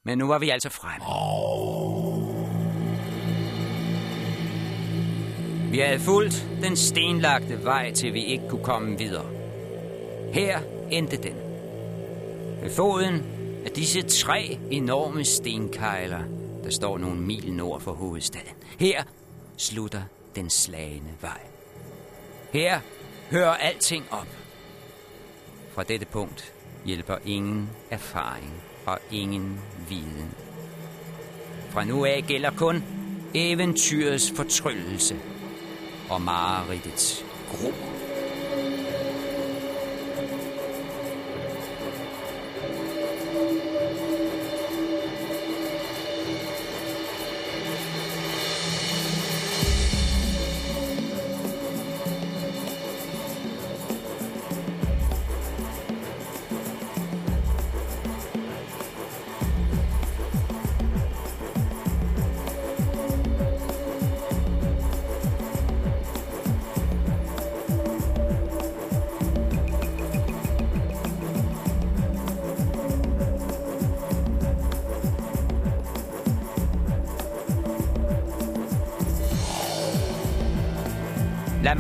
Men 0.05 0.17
nu 0.17 0.27
var 0.27 0.39
vi 0.39 0.49
altså 0.49 0.69
fremme. 0.69 1.05
Vi 5.71 5.79
havde 5.79 5.99
fulgt 5.99 6.47
den 6.61 6.77
stenlagte 6.77 7.63
vej, 7.63 7.91
til 7.91 8.13
vi 8.13 8.25
ikke 8.25 8.49
kunne 8.49 8.63
komme 8.63 8.97
videre. 8.97 9.25
Her 10.33 10.59
endte 10.91 11.17
den. 11.17 11.35
Ved 12.61 12.71
foden 12.75 13.25
af 13.65 13.71
disse 13.71 14.01
tre 14.01 14.59
enorme 14.71 15.25
stenkejler, 15.25 16.23
der 16.63 16.69
står 16.69 16.97
nogle 16.97 17.21
mil 17.21 17.53
nord 17.53 17.81
for 17.81 17.93
hovedstaden. 17.93 18.55
Her 18.79 19.03
slutter 19.57 20.01
den 20.35 20.49
slagende 20.49 21.11
vej. 21.21 21.41
Her 22.53 22.79
hører 23.31 23.53
alting 23.53 24.05
op. 24.11 24.27
Fra 25.71 25.83
dette 25.83 26.05
punkt 26.05 26.53
hjælper 26.85 27.17
ingen 27.25 27.69
erfaring 27.91 28.70
og 28.85 28.99
ingen 29.11 29.59
viden. 29.89 30.31
Fra 31.69 31.83
nu 31.83 32.05
af 32.05 32.23
gælder 32.27 32.51
kun 32.51 32.83
eventyrets 33.33 34.33
fortryllelse 34.35 35.19
og 36.09 36.21
mareridtets 36.21 37.25
gru. 37.51 37.71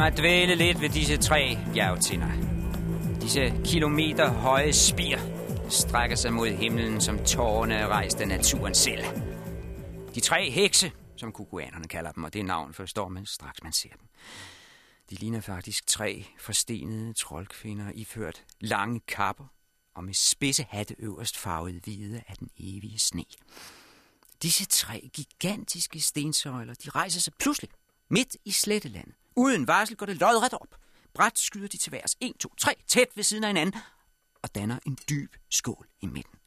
Mig 0.01 0.17
dvæle 0.17 0.55
lidt 0.55 0.81
ved 0.81 0.89
disse 0.89 1.17
tre 1.17 1.57
bjergtinder. 1.73 2.27
Disse 3.21 3.53
kilometer 3.65 4.31
høje 4.31 4.73
spir 4.73 5.17
strækker 5.69 6.15
sig 6.15 6.33
mod 6.33 6.49
himlen 6.49 7.01
som 7.01 7.25
tårne 7.25 7.87
rejst 7.87 8.21
af 8.21 8.27
naturen 8.27 8.75
selv. 8.75 9.03
De 10.15 10.19
tre 10.19 10.51
hekse, 10.51 10.91
som 11.17 11.31
kukuanerne 11.31 11.87
kalder 11.87 12.11
dem, 12.11 12.23
og 12.23 12.33
det 12.33 12.45
navn 12.45 12.73
forstår 12.73 13.09
man 13.09 13.25
straks 13.25 13.63
man 13.63 13.73
ser 13.73 13.89
dem. 13.89 14.07
De 15.09 15.15
ligner 15.15 15.41
faktisk 15.41 15.87
tre 15.87 16.25
forstenede 16.39 17.13
troldkvinder 17.13 17.91
iført 17.95 18.43
lange 18.59 18.99
kapper 18.99 19.45
og 19.95 20.03
med 20.03 20.13
spidse 20.13 20.65
hatte 20.69 20.95
øverst 20.99 21.37
farvet 21.37 21.81
hvide 21.83 22.23
af 22.27 22.35
den 22.39 22.49
evige 22.59 22.99
sne. 22.99 23.25
Disse 24.41 24.65
tre 24.65 25.09
gigantiske 25.13 25.99
stensøjler, 25.99 26.73
de 26.73 26.89
rejser 26.89 27.19
sig 27.19 27.33
pludselig 27.39 27.69
midt 28.09 28.37
i 28.45 28.51
slettelandet. 28.51 29.15
Uden 29.35 29.67
varsel 29.67 29.97
går 29.97 30.05
det 30.05 30.17
lodret 30.17 30.53
op. 30.53 30.75
Bræt 31.13 31.39
skyder 31.39 31.67
de 31.67 31.77
til 31.77 31.91
værs. 31.91 32.15
1, 32.19 32.33
2, 32.39 32.55
3, 32.57 32.73
tæt 32.87 33.07
ved 33.15 33.23
siden 33.23 33.43
af 33.43 33.49
hinanden, 33.49 33.81
og 34.41 34.55
danner 34.55 34.79
en 34.85 34.97
dyb 35.09 35.35
skål 35.49 35.87
i 36.01 36.05
midten. 36.05 36.39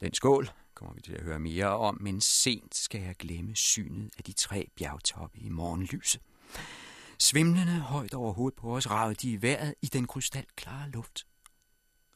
Den 0.00 0.14
skål 0.14 0.50
kommer 0.74 0.94
vi 0.94 1.00
til 1.00 1.12
at 1.12 1.22
høre 1.22 1.38
mere 1.38 1.66
om, 1.66 1.98
men 2.00 2.20
sent 2.20 2.74
skal 2.76 3.00
jeg 3.00 3.16
glemme 3.16 3.56
synet 3.56 4.10
af 4.18 4.24
de 4.24 4.32
tre 4.32 4.68
bjergtoppe 4.76 5.38
i 5.38 5.48
morgenlyset. 5.48 6.20
Svimlende 7.18 7.80
højt 7.80 8.14
over 8.14 8.32
hovedet 8.32 8.58
på 8.58 8.76
os 8.76 8.90
ragede 8.90 9.14
de 9.14 9.30
i 9.30 9.42
vejret 9.42 9.74
i 9.82 9.86
den 9.86 10.06
krystalklare 10.06 10.90
luft. 10.90 11.26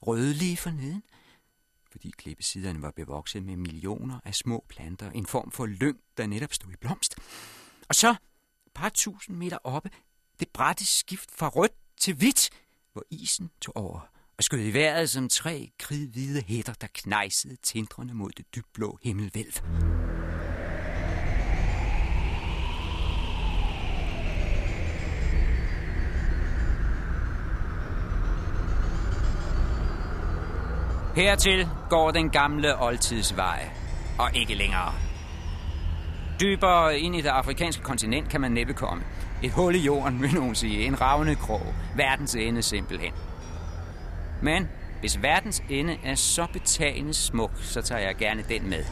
Rødlige 0.02 0.56
forneden, 0.56 1.02
fordi 1.90 2.10
klippesiderne 2.10 2.82
var 2.82 2.90
bevokset 2.90 3.42
med 3.42 3.56
millioner 3.56 4.20
af 4.24 4.34
små 4.34 4.64
planter, 4.68 5.10
en 5.10 5.26
form 5.26 5.50
for 5.50 5.66
lyng, 5.66 6.00
der 6.16 6.26
netop 6.26 6.52
stod 6.52 6.72
i 6.72 6.76
blomst. 6.76 7.14
Og 7.88 7.94
så, 7.94 8.14
par 8.74 8.88
tusind 8.88 9.36
meter 9.36 9.58
oppe, 9.64 9.90
det 10.40 10.48
bratte 10.48 10.86
skift 10.86 11.30
fra 11.30 11.48
rødt 11.48 11.72
til 12.00 12.14
hvidt, 12.14 12.50
hvor 12.92 13.04
isen 13.10 13.50
tog 13.60 13.76
over 13.76 14.00
og 14.38 14.44
skød 14.44 14.66
i 14.66 14.72
vejret 14.74 15.10
som 15.10 15.28
tre 15.28 15.70
kridhvide 15.78 16.42
hætter, 16.46 16.72
der 16.72 16.86
knejsede 16.94 17.56
tindrende 17.56 18.14
mod 18.14 18.30
det 18.30 18.54
dybblå 18.54 18.98
himmelvælv. 19.02 19.52
Hertil 31.16 31.68
går 31.90 32.10
den 32.10 32.30
gamle 32.30 32.82
oldtidsvej, 32.82 33.70
og 34.18 34.36
ikke 34.36 34.54
længere. 34.54 35.13
Dybere 36.40 36.98
ind 36.98 37.16
i 37.16 37.20
det 37.20 37.28
afrikanske 37.28 37.82
kontinent 37.82 38.28
kan 38.28 38.40
man 38.40 38.52
næppe 38.52 38.72
komme. 38.72 39.04
Et 39.42 39.52
hul 39.52 39.74
i 39.74 39.78
jorden, 39.78 40.22
vil 40.22 40.34
nogen 40.34 40.54
sige. 40.54 40.86
En 40.86 41.00
ravne 41.00 41.34
krog. 41.34 41.74
Verdens 41.96 42.34
ende 42.34 42.62
simpelthen. 42.62 43.12
Men 44.42 44.68
hvis 45.00 45.22
verdens 45.22 45.62
ende 45.70 45.98
er 46.04 46.14
så 46.14 46.46
betagende 46.52 47.14
smuk, 47.14 47.50
så 47.60 47.82
tager 47.82 48.00
jeg 48.00 48.16
gerne 48.16 48.44
den 48.48 48.70
med. 48.70 48.84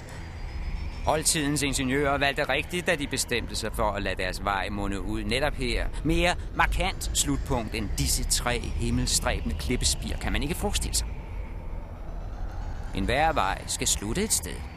Oldtidens 1.07 1.63
ingeniører 1.63 2.19
valgte 2.19 2.49
rigtigt, 2.49 2.87
da 2.87 2.95
de 2.95 3.07
bestemte 3.07 3.57
sig 3.57 3.73
for 3.75 3.91
at 3.91 4.03
lade 4.03 4.23
deres 4.23 4.45
vej 4.45 4.69
munde 4.69 5.01
ud 5.01 5.25
netop 5.25 5.55
her. 5.55 5.87
Mere 6.05 6.35
markant 6.57 7.11
slutpunkt 7.15 7.75
end 7.75 7.89
disse 7.99 8.25
tre 8.25 8.61
himmelstræbende 8.61 9.57
klippespir 9.59 10.17
kan 10.17 10.33
man 10.33 10.43
ikke 10.43 10.55
forestille 10.55 10.95
sig. 10.95 11.07
En 12.95 13.05
hver 13.05 13.33
vej 13.33 13.63
skal 13.67 13.87
slutte 13.87 14.23
et 14.23 14.33
sted. 14.33 14.72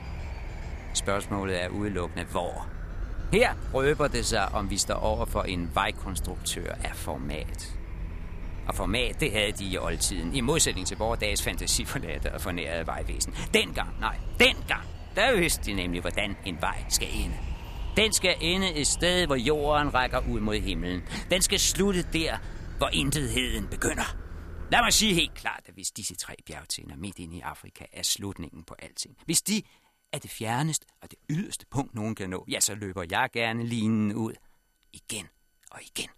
Spørgsmålet 0.96 1.64
er 1.64 1.70
udelukkende 1.70 2.26
hvor. 2.26 2.68
Her 3.34 3.54
røber 3.74 4.08
det 4.08 4.26
sig, 4.26 4.50
om 4.50 4.70
vi 4.70 4.78
står 4.78 4.94
over 4.94 5.26
for 5.26 5.42
en 5.42 5.72
vejkonstruktør 5.74 6.74
af 6.84 6.96
format. 6.96 7.78
Og 8.68 8.76
format, 8.76 9.20
det 9.20 9.32
havde 9.32 9.52
de 9.52 9.66
i 9.66 9.78
oldtiden, 9.78 10.36
i 10.36 10.42
modsætning 10.42 10.88
til 10.88 10.98
vores 10.98 11.20
dages 11.20 11.44
fantasiforladte 11.44 12.34
og 12.34 12.42
fornærede 12.42 12.88
vejvæsen. 12.88 13.34
Dengang, 13.54 14.00
nej, 14.00 14.18
dengang, 14.40 14.84
der 15.16 15.36
vidste 15.36 15.66
de 15.66 15.74
nemlig, 15.74 16.02
hvordan 16.02 16.38
en 16.46 16.58
vej 16.62 16.84
skal 16.90 17.08
ende. 17.14 17.36
Den 17.98 18.14
skal 18.14 18.36
ende 18.42 18.74
et 18.74 18.88
sted, 18.88 19.26
hvor 19.26 19.36
jorden 19.36 19.94
rækker 19.94 20.20
ud 20.30 20.40
mod 20.40 20.60
himlen. 20.60 21.02
Den 21.32 21.42
skal 21.42 21.60
slutte 21.60 22.06
der, 22.14 22.38
hvor 22.78 22.90
intetheden 22.94 23.68
begynder. 23.68 24.16
Lad 24.72 24.80
mig 24.84 24.94
sige 24.94 25.14
helt 25.14 25.34
klart, 25.34 25.62
at 25.66 25.74
hvis 25.74 25.92
disse 25.92 26.16
tre 26.16 26.36
bjergtinder 26.46 26.96
midt 26.96 27.20
inde 27.20 27.38
i 27.38 27.42
Afrika 27.42 27.86
er 27.94 28.04
slutningen 28.04 28.64
på 28.64 28.76
alting, 28.80 29.16
hvis 29.26 29.42
de 29.42 29.62
er 30.16 30.20
det 30.20 30.32
fjerneste 30.32 30.86
og 31.02 31.12
det 31.12 31.20
yderste 31.30 31.66
punkt, 31.72 31.96
nogen 31.96 32.16
kan 32.16 32.30
nå, 32.30 32.46
ja, 32.48 32.60
så 32.60 32.76
løber 32.76 33.04
jeg 33.10 33.30
gerne 33.34 33.66
linen 33.66 34.14
ud. 34.14 34.34
Igen 34.94 35.28
og 35.72 35.82
igen. 35.82 36.10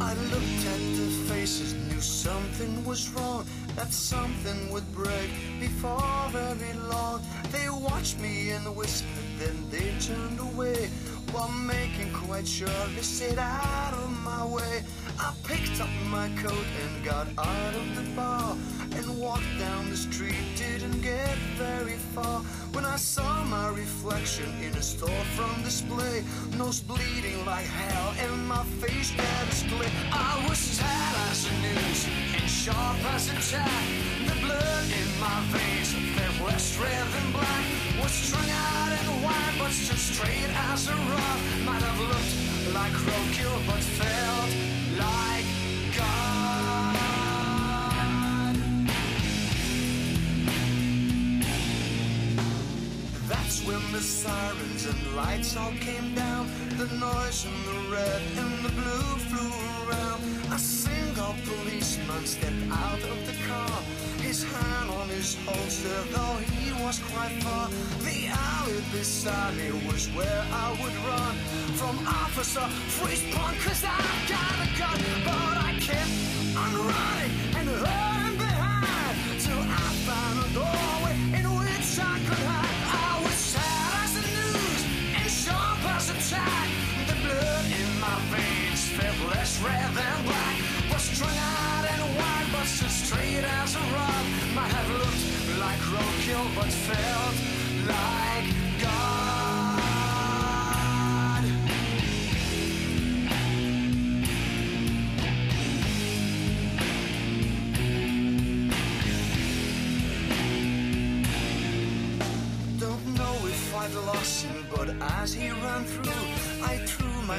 I 0.00 0.14
looked 0.32 0.66
at 0.74 0.82
the 0.96 1.08
faces, 1.28 1.72
knew 1.72 2.00
something 2.00 2.86
was 2.86 3.10
wrong, 3.14 3.46
that 3.76 3.92
something 3.92 4.70
would 4.72 4.90
break 4.92 5.30
before 5.60 6.28
very 6.30 6.72
long. 6.90 7.22
They 7.50 7.68
watched 7.68 8.18
me 8.18 8.50
and 8.50 8.76
whispered, 8.76 9.08
then 9.38 9.56
they 9.70 9.92
turned 10.00 10.40
away 10.40 10.88
while 11.32 11.48
making 11.48 12.12
quite 12.12 12.46
sure 12.46 12.68
they 12.94 13.02
stayed 13.02 13.38
out 13.38 13.94
of 13.94 14.10
my 14.22 14.44
way. 14.44 14.82
I 15.18 15.32
picked 15.44 15.80
up 15.80 15.88
my 16.10 16.28
coat 16.42 16.66
and 16.82 17.04
got 17.04 17.26
out 17.38 17.74
of 17.74 17.96
the 17.96 18.10
bar 18.14 18.56
and 18.96 19.18
walked 19.18 19.58
down 19.58 19.88
the 19.88 19.96
street, 19.96 20.36
didn't 20.56 21.00
get 21.00 21.36
very 21.56 21.96
far 22.14 22.40
when 22.72 22.84
I 22.84 22.96
saw 22.96 23.44
my 23.44 23.68
reflection 23.68 24.50
in 24.62 24.72
a 24.72 24.84
storefront 24.84 25.64
display. 25.64 26.22
Nose 26.58 26.80
bleeding 26.80 27.44
like 27.46 27.66
hell 27.66 28.14
and 28.18 28.46
my 28.46 28.64
face 28.80 29.12
a 29.16 29.54
split. 29.54 29.90
I 30.12 30.44
was 30.48 30.58
sad 30.58 31.30
as 31.30 31.46
the 31.46 31.54
news 31.62 32.31
sharp 32.62 33.04
as 33.12 33.26
a 33.28 33.34
tack. 33.50 33.84
The 34.24 34.36
blood 34.40 34.86
in 35.00 35.08
my 35.18 35.38
veins 35.50 35.90
felt 36.14 36.46
less 36.46 36.78
red 36.78 37.06
than 37.14 37.32
black. 37.32 37.64
Was 38.00 38.12
strung 38.12 38.48
out 38.48 38.92
in 39.00 39.22
wine, 39.24 39.54
but 39.58 39.72
stood 39.72 39.98
straight 39.98 40.50
as 40.70 40.86
a 40.86 40.94
rock. 40.94 41.40
Might 41.66 41.82
have 41.82 42.00
looked 42.10 42.34
like 42.72 42.94
roadkill, 43.08 43.58
but 43.66 43.82
felt 43.98 44.50
like 44.96 45.46
God. 45.98 46.61
When 53.64 53.82
the 53.92 54.00
sirens 54.00 54.86
and 54.86 55.16
lights 55.16 55.56
all 55.56 55.72
came 55.80 56.14
down. 56.14 56.48
The 56.78 56.86
noise 56.96 57.46
and 57.46 57.60
the 57.70 57.94
red 57.94 58.22
and 58.36 58.64
the 58.64 58.72
blue 58.72 59.08
flew 59.30 59.52
around. 59.82 60.20
A 60.52 60.58
single 60.58 61.34
policeman 61.44 62.24
stepped 62.26 62.66
out 62.70 63.02
of 63.02 63.18
the 63.26 63.36
car. 63.46 63.82
His 64.18 64.42
hand 64.42 64.90
on 64.90 65.08
his 65.08 65.36
holster, 65.44 66.02
though 66.14 66.38
he 66.52 66.72
was 66.82 66.98
quite 67.12 67.34
far. 67.42 67.68
The 68.00 68.28
alley 68.28 68.82
beside 68.92 69.56
me 69.56 69.70
was 69.86 70.08
where 70.16 70.44
I 70.52 70.70
would 70.80 70.96
run. 71.10 71.34
From 71.78 71.96
officer, 72.06 72.66
freeze 72.98 73.24
punk, 73.34 73.58
cause 73.60 73.84
I've 73.84 74.22
got 74.28 74.56
a 74.66 74.68
gun. 74.78 75.00
But 75.24 75.56
I 75.68 75.72
kept 75.80 76.14
on 76.56 76.70
running 76.88 77.32
and 77.58 77.68
hurrying 77.68 78.11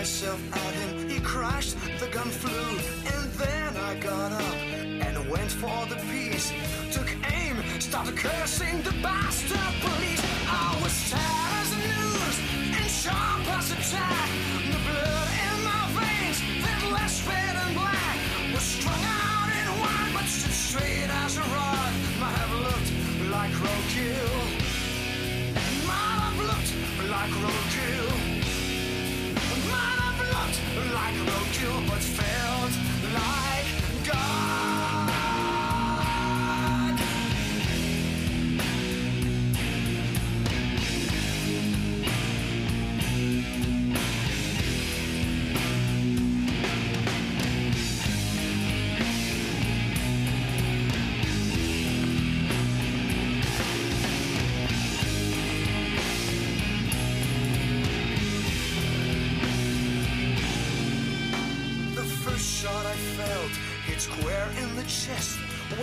myself 0.04 0.42
at 0.52 0.74
him. 0.74 1.10
He 1.10 1.22
crashed, 1.22 1.78
the 2.02 2.08
gun 2.08 2.28
flew, 2.28 2.72
and 3.16 3.32
then 3.39 3.78
I 3.78 3.96
got 4.02 4.34
up 4.34 4.56
and 5.08 5.30
went 5.30 5.50
for 5.50 5.86
the 5.86 5.96
piece. 6.12 6.52
Took 6.92 7.10
aim, 7.32 7.56
started 7.80 8.18
cursing 8.18 8.82
the 8.82 8.92
bastard 9.02 9.74
police. 9.80 10.22
I 10.46 10.78
was 10.84 10.92
sad 10.92 11.62
as 11.62 11.70
the 11.72 11.78
news 11.88 12.36
and 12.78 12.92
sharp 12.92 13.48
as 13.58 13.72
a 13.72 13.96
tack. 13.96 14.23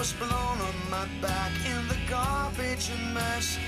Was 0.00 0.14
blown 0.14 0.30
on 0.30 0.76
my 0.90 1.06
back 1.20 1.52
in 1.66 1.86
the 1.88 1.98
garbage 2.08 2.88
and 2.88 3.12
mess. 3.12 3.58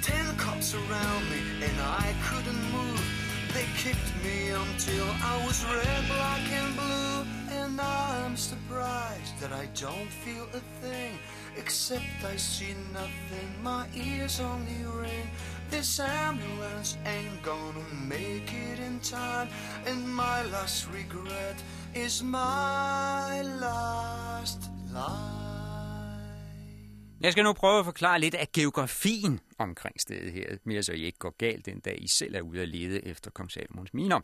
Ten 0.00 0.24
cops 0.38 0.72
around 0.74 1.24
me 1.28 1.40
and 1.62 1.78
I 1.82 2.14
couldn't 2.24 2.64
move. 2.72 3.04
They 3.52 3.66
kicked 3.76 4.12
me 4.24 4.48
until 4.48 5.06
I 5.22 5.44
was 5.44 5.62
red, 5.66 6.06
black, 6.08 6.50
and 6.50 6.74
blue. 6.76 7.58
And 7.58 7.78
I'm 7.78 8.38
surprised 8.38 9.38
that 9.40 9.52
I 9.52 9.66
don't 9.78 10.08
feel 10.08 10.46
a 10.54 10.62
thing. 10.80 11.18
Except 11.58 12.24
I 12.24 12.36
see 12.36 12.74
nothing, 12.94 13.62
my 13.62 13.86
ears 13.94 14.40
only 14.40 14.86
ring. 14.98 15.28
This 15.68 16.00
ambulance 16.00 16.96
ain't 17.04 17.42
gonna 17.42 17.84
make 18.08 18.50
it 18.50 18.78
in 18.78 18.98
time. 19.00 19.50
And 19.84 20.08
my 20.08 20.42
last 20.44 20.88
regret 20.88 21.62
is 21.94 22.22
my 22.22 23.42
last 23.60 24.70
line. 24.90 25.41
Jeg 27.22 27.32
skal 27.32 27.44
nu 27.44 27.52
prøve 27.52 27.78
at 27.78 27.84
forklare 27.84 28.20
lidt 28.20 28.34
af 28.34 28.52
geografien 28.52 29.40
omkring 29.58 30.00
stedet 30.00 30.32
her, 30.32 30.56
mere 30.64 30.82
så 30.82 30.92
I 30.92 31.04
ikke 31.04 31.18
går 31.18 31.34
galt 31.38 31.66
den 31.66 31.80
dag, 31.80 32.02
I 32.02 32.08
selv 32.08 32.34
er 32.34 32.40
ude 32.40 32.60
at 32.60 32.68
lede 32.68 33.06
efter 33.06 33.30
kong 33.30 33.50
Salomons 33.50 33.94
miner. 33.94 34.20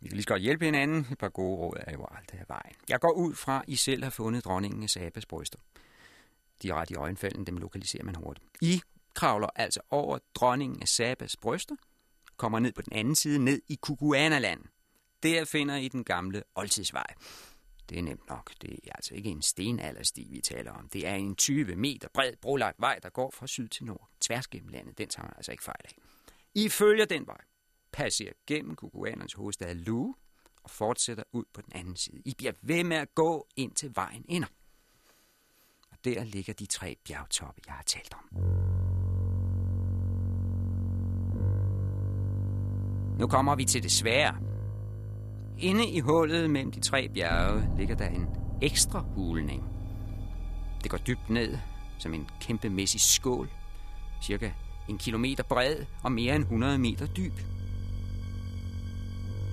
Vi 0.00 0.08
kan 0.08 0.16
lige 0.16 0.22
så 0.22 0.28
godt 0.28 0.42
hjælpe 0.42 0.64
hinanden. 0.64 1.06
Et 1.12 1.18
par 1.18 1.28
gode 1.28 1.56
råd 1.56 1.76
er 1.86 1.92
jo 1.92 2.06
aldrig 2.10 2.40
af 2.40 2.44
vejen. 2.48 2.74
Jeg 2.88 3.00
går 3.00 3.12
ud 3.12 3.34
fra, 3.34 3.58
at 3.58 3.64
I 3.68 3.76
selv 3.76 4.02
har 4.02 4.10
fundet 4.10 4.44
dronningen 4.44 4.82
af 4.82 4.90
Sabas 4.90 5.26
bryster. 5.26 5.58
De 6.62 6.68
er 6.68 6.74
ret 6.74 6.90
i 6.90 6.94
øjenfalden, 6.94 7.46
dem 7.46 7.56
lokaliserer 7.56 8.04
man 8.04 8.14
hurtigt. 8.14 8.46
I 8.60 8.80
kravler 9.14 9.48
altså 9.56 9.80
over 9.90 10.18
dronningen 10.34 10.82
af 10.82 10.88
Sabas 10.88 11.36
bryster, 11.36 11.74
kommer 12.36 12.58
ned 12.58 12.72
på 12.72 12.82
den 12.82 12.92
anden 12.92 13.14
side, 13.14 13.38
ned 13.38 13.62
i 13.68 13.78
Kukuanaland. 13.82 14.60
Der 15.22 15.44
finder 15.44 15.76
I 15.76 15.88
den 15.88 16.04
gamle 16.04 16.42
oldtidsvej. 16.54 17.14
Det 17.92 17.98
er 17.98 18.02
nemt 18.02 18.28
nok. 18.28 18.52
Det 18.62 18.78
er 18.86 18.92
altså 18.92 19.14
ikke 19.14 19.30
en 19.30 19.42
stenaldersti, 19.42 20.26
vi 20.30 20.40
taler 20.40 20.72
om. 20.72 20.88
Det 20.88 21.06
er 21.06 21.14
en 21.14 21.36
20 21.36 21.76
meter 21.76 22.08
bred, 22.14 22.32
brolagt 22.40 22.80
vej, 22.80 22.98
der 23.02 23.08
går 23.08 23.30
fra 23.30 23.46
syd 23.46 23.68
til 23.68 23.84
nord. 23.84 24.08
Tværs 24.20 24.46
gennem 24.46 24.68
landet. 24.68 24.98
Den 24.98 25.08
tager 25.08 25.26
man 25.26 25.32
altså 25.36 25.52
ikke 25.52 25.64
fejl 25.64 25.80
af. 25.84 25.94
I 26.54 26.68
følger 26.68 27.04
den 27.04 27.26
vej, 27.26 27.40
passerer 27.92 28.32
gennem 28.46 28.76
Kukuanernes 28.76 29.32
hovedstad 29.32 29.74
Lu 29.74 30.14
og 30.62 30.70
fortsætter 30.70 31.24
ud 31.32 31.44
på 31.54 31.62
den 31.62 31.72
anden 31.74 31.96
side. 31.96 32.22
I 32.24 32.34
bliver 32.38 32.52
ved 32.62 32.84
med 32.84 32.96
at 32.96 33.14
gå 33.14 33.46
ind 33.56 33.72
til 33.72 33.92
vejen 33.94 34.24
ender. 34.28 34.48
Og 35.90 35.96
der 36.04 36.24
ligger 36.24 36.52
de 36.54 36.66
tre 36.66 36.96
bjergtoppe, 37.04 37.60
jeg 37.66 37.74
har 37.74 37.82
talt 37.82 38.14
om. 38.14 38.36
Nu 43.18 43.26
kommer 43.26 43.56
vi 43.56 43.64
til 43.64 43.82
det 43.82 43.92
svære 43.92 44.51
inde 45.58 45.86
i 45.86 46.00
hullet 46.00 46.50
mellem 46.50 46.72
de 46.72 46.80
tre 46.80 47.08
bjerge 47.08 47.68
ligger 47.78 47.96
der 47.96 48.08
en 48.08 48.26
ekstra 48.62 49.04
hulning. 49.14 49.64
Det 50.82 50.90
går 50.90 50.98
dybt 50.98 51.30
ned, 51.30 51.58
som 51.98 52.14
en 52.14 52.28
kæmpemæssig 52.40 53.00
skål, 53.00 53.50
cirka 54.22 54.50
en 54.88 54.98
kilometer 54.98 55.42
bred 55.42 55.76
og 56.02 56.12
mere 56.12 56.36
end 56.36 56.42
100 56.42 56.78
meter 56.78 57.06
dyb. 57.06 57.32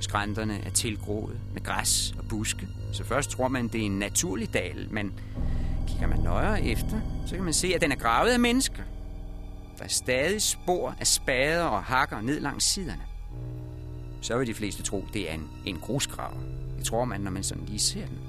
Skrænterne 0.02 0.60
er 0.66 0.70
tilgroet 0.70 1.40
med 1.54 1.64
græs 1.64 2.16
og 2.18 2.26
buske, 2.30 2.68
så 2.94 3.04
først 3.04 3.30
tror 3.30 3.48
man, 3.48 3.68
det 3.68 3.82
er 3.82 3.86
en 3.86 4.00
naturlig 4.00 4.54
dal, 4.54 4.88
men 4.92 5.14
kigger 5.88 6.08
man 6.08 6.20
nøjere 6.20 6.64
efter, 6.64 7.02
så 7.28 7.36
kan 7.36 7.44
man 7.44 7.54
se, 7.54 7.76
at 7.76 7.82
den 7.82 7.92
er 7.92 7.96
gravet 7.96 8.32
af 8.32 8.40
mennesker. 8.40 8.84
Der 9.78 9.84
er 9.84 9.90
stadig 9.90 10.42
spor 10.42 10.96
af 11.00 11.08
spader 11.08 11.64
og 11.64 11.84
hakker 11.84 12.22
ned 12.22 12.40
langs 12.40 12.66
siderne. 12.66 13.09
Så 14.22 14.38
vil 14.38 14.48
de 14.48 14.54
fleste 14.54 14.84
tro, 14.84 15.06
det 15.14 15.30
er 15.30 15.34
en, 15.34 15.50
en 15.66 15.80
grusgrav. 15.80 16.34
Det 16.78 16.86
tror 16.86 17.06
man, 17.06 17.22
når 17.22 17.32
man 17.32 17.44
sådan 17.44 17.66
lige 17.66 17.80
ser 17.80 18.06
den. 18.06 18.20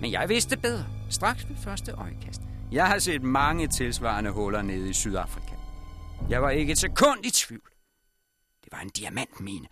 Men 0.00 0.12
jeg 0.12 0.28
vidste 0.28 0.56
bedre, 0.56 0.86
straks 1.10 1.48
ved 1.48 1.56
første 1.56 1.92
øjekast. 1.92 2.42
Jeg 2.72 2.86
har 2.86 2.98
set 2.98 3.22
mange 3.22 3.68
tilsvarende 3.68 4.30
huller 4.30 4.62
nede 4.62 4.90
i 4.90 4.92
Sydafrika. 4.92 5.54
Jeg 6.28 6.42
var 6.42 6.50
ikke 6.50 6.72
et 6.72 6.78
sekund 6.78 7.26
i 7.26 7.30
tvivl. 7.30 7.70
Det 8.64 8.72
var 8.72 8.80
en 8.80 8.88
diamantmine. 8.88 9.66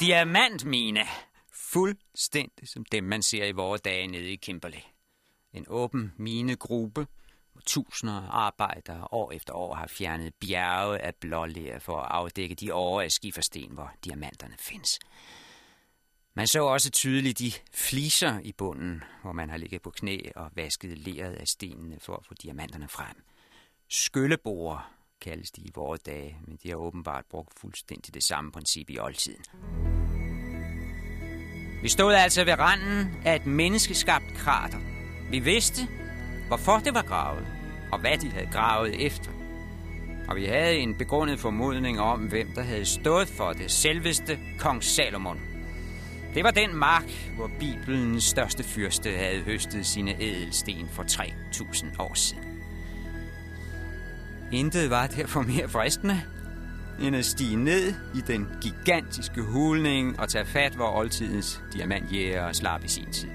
Diamantmine. 0.00 1.04
Fuldstændig 1.52 2.68
som 2.68 2.84
dem, 2.84 3.04
man 3.04 3.22
ser 3.22 3.44
i 3.44 3.52
vore 3.52 3.78
dage 3.78 4.06
nede 4.06 4.32
i 4.32 4.36
Kimberley. 4.36 4.80
En 5.52 5.64
åben 5.68 6.12
minegruppe, 6.16 7.06
hvor 7.52 7.62
tusinder 7.66 8.14
af 8.14 8.28
arbejdere 8.30 9.08
år 9.10 9.32
efter 9.32 9.54
år 9.54 9.74
har 9.74 9.86
fjernet 9.86 10.34
bjerge 10.34 10.98
af 10.98 11.14
blåler 11.14 11.78
for 11.78 11.96
at 11.96 12.10
afdække 12.10 12.54
de 12.54 12.74
år 12.74 13.00
af 13.00 13.10
skifersten, 13.10 13.72
hvor 13.72 13.92
diamanterne 14.04 14.54
findes. 14.58 14.98
Man 16.34 16.46
så 16.46 16.62
også 16.62 16.90
tydeligt 16.90 17.38
de 17.38 17.52
fliser 17.72 18.40
i 18.40 18.52
bunden, 18.52 19.02
hvor 19.22 19.32
man 19.32 19.50
har 19.50 19.56
ligget 19.56 19.82
på 19.82 19.90
knæ 19.90 20.18
og 20.36 20.50
vasket 20.54 20.98
leret 20.98 21.32
af 21.32 21.48
stenene 21.48 22.00
for 22.00 22.16
at 22.16 22.26
få 22.26 22.34
diamanterne 22.34 22.88
frem. 22.88 23.24
Skylleborer 23.88 24.99
kaldes 25.20 25.50
de 25.50 25.60
i 25.60 25.70
vore 25.74 25.98
dage, 26.06 26.36
men 26.46 26.58
de 26.62 26.68
har 26.68 26.76
åbenbart 26.76 27.24
brugt 27.30 27.58
fuldstændig 27.60 28.14
det 28.14 28.22
samme 28.22 28.52
princip 28.52 28.90
i 28.90 28.98
oldtiden. 28.98 29.44
Vi 31.82 31.88
stod 31.88 32.14
altså 32.14 32.44
ved 32.44 32.58
randen 32.58 33.22
af 33.24 33.36
et 33.36 33.46
menneskeskabt 33.46 34.34
krater. 34.36 34.78
Vi 35.30 35.38
vidste, 35.38 35.88
hvorfor 36.48 36.78
det 36.78 36.94
var 36.94 37.02
gravet, 37.02 37.46
og 37.92 38.00
hvad 38.00 38.18
de 38.18 38.30
havde 38.30 38.48
gravet 38.52 39.06
efter. 39.06 39.30
Og 40.28 40.36
vi 40.36 40.44
havde 40.44 40.76
en 40.76 40.94
begrundet 40.98 41.38
formodning 41.40 42.00
om, 42.00 42.20
hvem 42.20 42.52
der 42.54 42.62
havde 42.62 42.84
stået 42.84 43.28
for 43.28 43.52
det 43.52 43.70
selveste 43.70 44.38
kong 44.58 44.84
Salomon. 44.84 45.40
Det 46.34 46.44
var 46.44 46.50
den 46.50 46.74
mark, 46.74 47.32
hvor 47.36 47.50
Bibelens 47.60 48.24
største 48.24 48.64
fyrste 48.64 49.10
havde 49.10 49.40
høstet 49.40 49.86
sine 49.86 50.20
ædelsten 50.20 50.88
for 50.88 51.02
3.000 51.02 52.02
år 52.02 52.14
siden. 52.14 52.49
Intet 54.52 54.90
var 54.90 55.06
derfor 55.06 55.42
mere 55.42 55.68
fristende, 55.68 56.22
end 57.02 57.16
at 57.16 57.24
stige 57.24 57.56
ned 57.56 57.94
i 58.14 58.20
den 58.26 58.48
gigantiske 58.62 59.42
hulning 59.42 60.20
og 60.20 60.28
tage 60.28 60.46
fat, 60.46 60.72
hvor 60.72 60.96
oldtidens 60.96 61.62
diamantjæger 61.72 62.52
slap 62.52 62.84
i 62.84 62.88
sin 62.88 63.12
tid. 63.12 63.28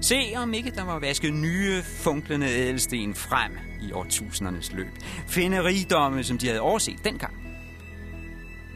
Se 0.00 0.32
om 0.36 0.54
ikke 0.54 0.70
der 0.70 0.84
var 0.84 0.98
vasket 0.98 1.34
nye, 1.34 1.82
funklende 1.82 2.46
ædelsten 2.46 3.14
frem 3.14 3.52
i 3.82 3.92
årtusindernes 3.92 4.72
løb. 4.72 4.92
Finde 5.28 5.64
rigdomme, 5.64 6.24
som 6.24 6.38
de 6.38 6.46
havde 6.46 6.60
overset 6.60 7.04
dengang. 7.04 7.34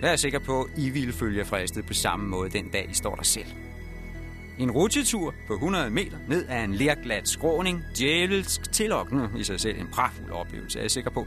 Jeg 0.00 0.12
er 0.12 0.16
sikker 0.16 0.38
på, 0.38 0.68
I 0.76 0.90
ville 0.90 1.12
følge 1.12 1.44
fristet 1.44 1.86
på 1.86 1.94
samme 1.94 2.28
måde 2.28 2.50
den 2.50 2.68
dag, 2.68 2.88
I 2.90 2.94
står 2.94 3.14
der 3.14 3.22
selv. 3.22 3.46
En 4.58 4.70
rutsjetur 4.70 5.34
på 5.46 5.54
100 5.54 5.90
meter 5.90 6.18
ned 6.28 6.46
ad 6.48 6.64
en 6.64 6.74
lerglat 6.74 7.28
skråning, 7.28 7.84
djævelsk 7.96 8.72
tillokkende 8.72 9.30
i 9.38 9.44
sig 9.44 9.60
selv 9.60 9.80
en 9.80 9.88
pragtfuld 9.92 10.30
oplevelse, 10.30 10.78
er 10.78 10.82
jeg 10.82 10.90
sikker 10.90 11.10
på. 11.10 11.26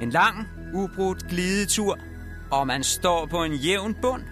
En 0.00 0.10
lang, 0.10 0.48
ubrudt 0.74 1.28
glidetur, 1.28 1.98
og 2.50 2.66
man 2.66 2.84
står 2.84 3.26
på 3.26 3.44
en 3.44 3.54
jævn 3.54 3.96
bund. 4.02 4.22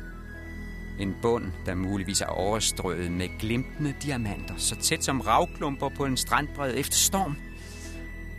En 0.99 1.17
bund, 1.23 1.45
der 1.67 1.75
muligvis 1.75 2.21
er 2.21 2.27
overstrøget 2.27 3.11
med 3.11 3.29
glimtende 3.41 3.95
diamanter, 4.03 4.55
så 4.57 4.77
tæt 4.77 5.05
som 5.05 5.21
ravklumper 5.21 5.89
på 5.89 6.05
en 6.05 6.17
strandbred 6.17 6.75
efter 6.77 6.95
storm. 6.95 7.37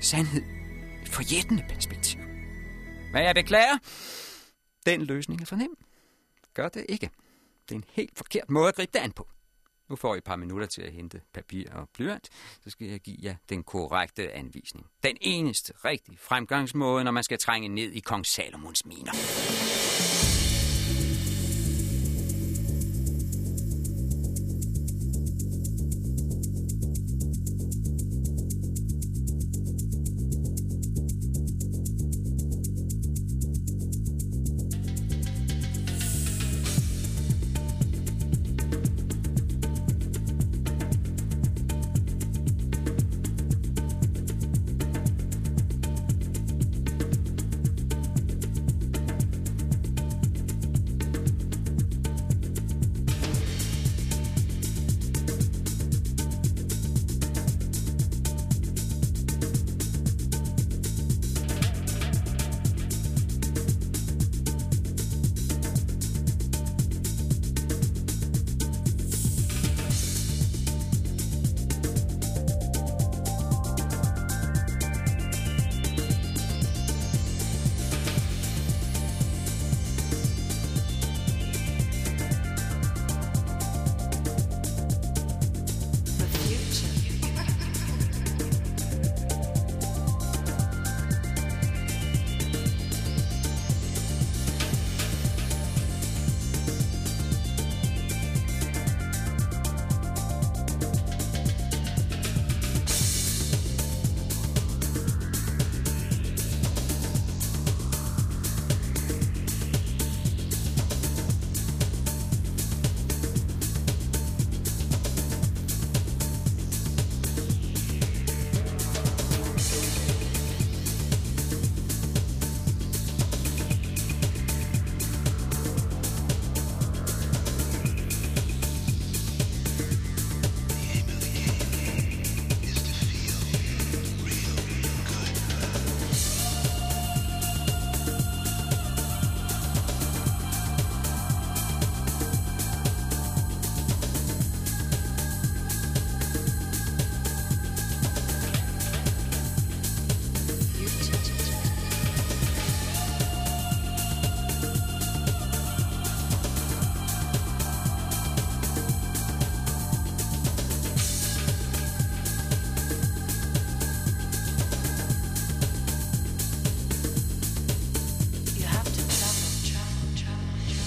Sandhed. 0.02 0.44
Et 1.02 1.10
forjættende 1.10 1.64
perspektiv. 1.70 2.20
Men 3.14 3.24
jeg 3.24 3.36
beklager, 3.36 3.78
den 4.86 5.02
løsning 5.02 5.42
er 5.42 5.46
for 5.46 5.56
nem. 5.56 5.78
Gør 6.54 6.70
det 6.70 6.86
ikke. 6.90 7.10
Det 7.70 7.76
er 7.76 7.80
en 7.80 7.84
helt 7.94 8.18
forkert 8.18 8.50
måde 8.50 8.68
at 8.68 8.76
gribe 8.76 8.92
det 8.94 9.00
an 9.00 9.12
på. 9.12 9.28
Nu 9.90 9.96
får 9.96 10.16
I 10.16 10.18
et 10.18 10.24
par 10.24 10.36
minutter 10.36 10.68
til 10.68 10.82
at 10.82 10.92
hente 10.92 11.22
papir 11.34 11.74
og 11.74 11.90
blyant, 11.94 12.30
så 12.64 12.70
skal 12.70 12.88
jeg 12.88 13.00
give 13.00 13.18
jer 13.24 13.36
den 13.50 13.64
korrekte 13.64 14.32
anvisning. 14.32 14.86
Den 15.04 15.18
eneste 15.22 15.74
rigtige 15.86 16.18
fremgangsmåde, 16.18 17.04
når 17.04 17.12
man 17.12 17.24
skal 17.24 17.38
trænge 17.38 17.68
ned 17.68 17.92
i 17.92 18.00
kong 18.00 18.26
Salomons 18.26 18.86
miner. 18.86 19.12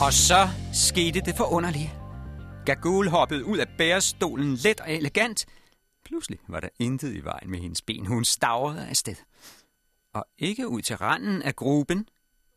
Og 0.09 0.15
så 0.15 0.49
skete 0.73 1.21
det 1.21 1.37
forunderlige. 1.37 1.93
Gagul 2.67 3.09
hoppede 3.09 3.45
ud 3.45 3.59
af 3.59 3.67
bærestolen 3.79 4.55
let 4.55 4.81
og 4.81 4.93
elegant. 4.93 5.47
Pludselig 6.05 6.39
var 6.49 6.61
der 6.61 6.69
intet 6.79 7.15
i 7.15 7.25
vejen 7.25 7.51
med 7.51 7.59
hendes 7.59 7.83
ben. 7.83 8.07
Hun 8.07 8.25
stavrede 8.25 8.87
afsted. 8.87 9.15
Og 10.15 10.27
ikke 10.39 10.69
ud 10.69 10.83
til 10.83 10.97
randen 10.97 11.43
af 11.43 11.57
gruben, 11.57 12.09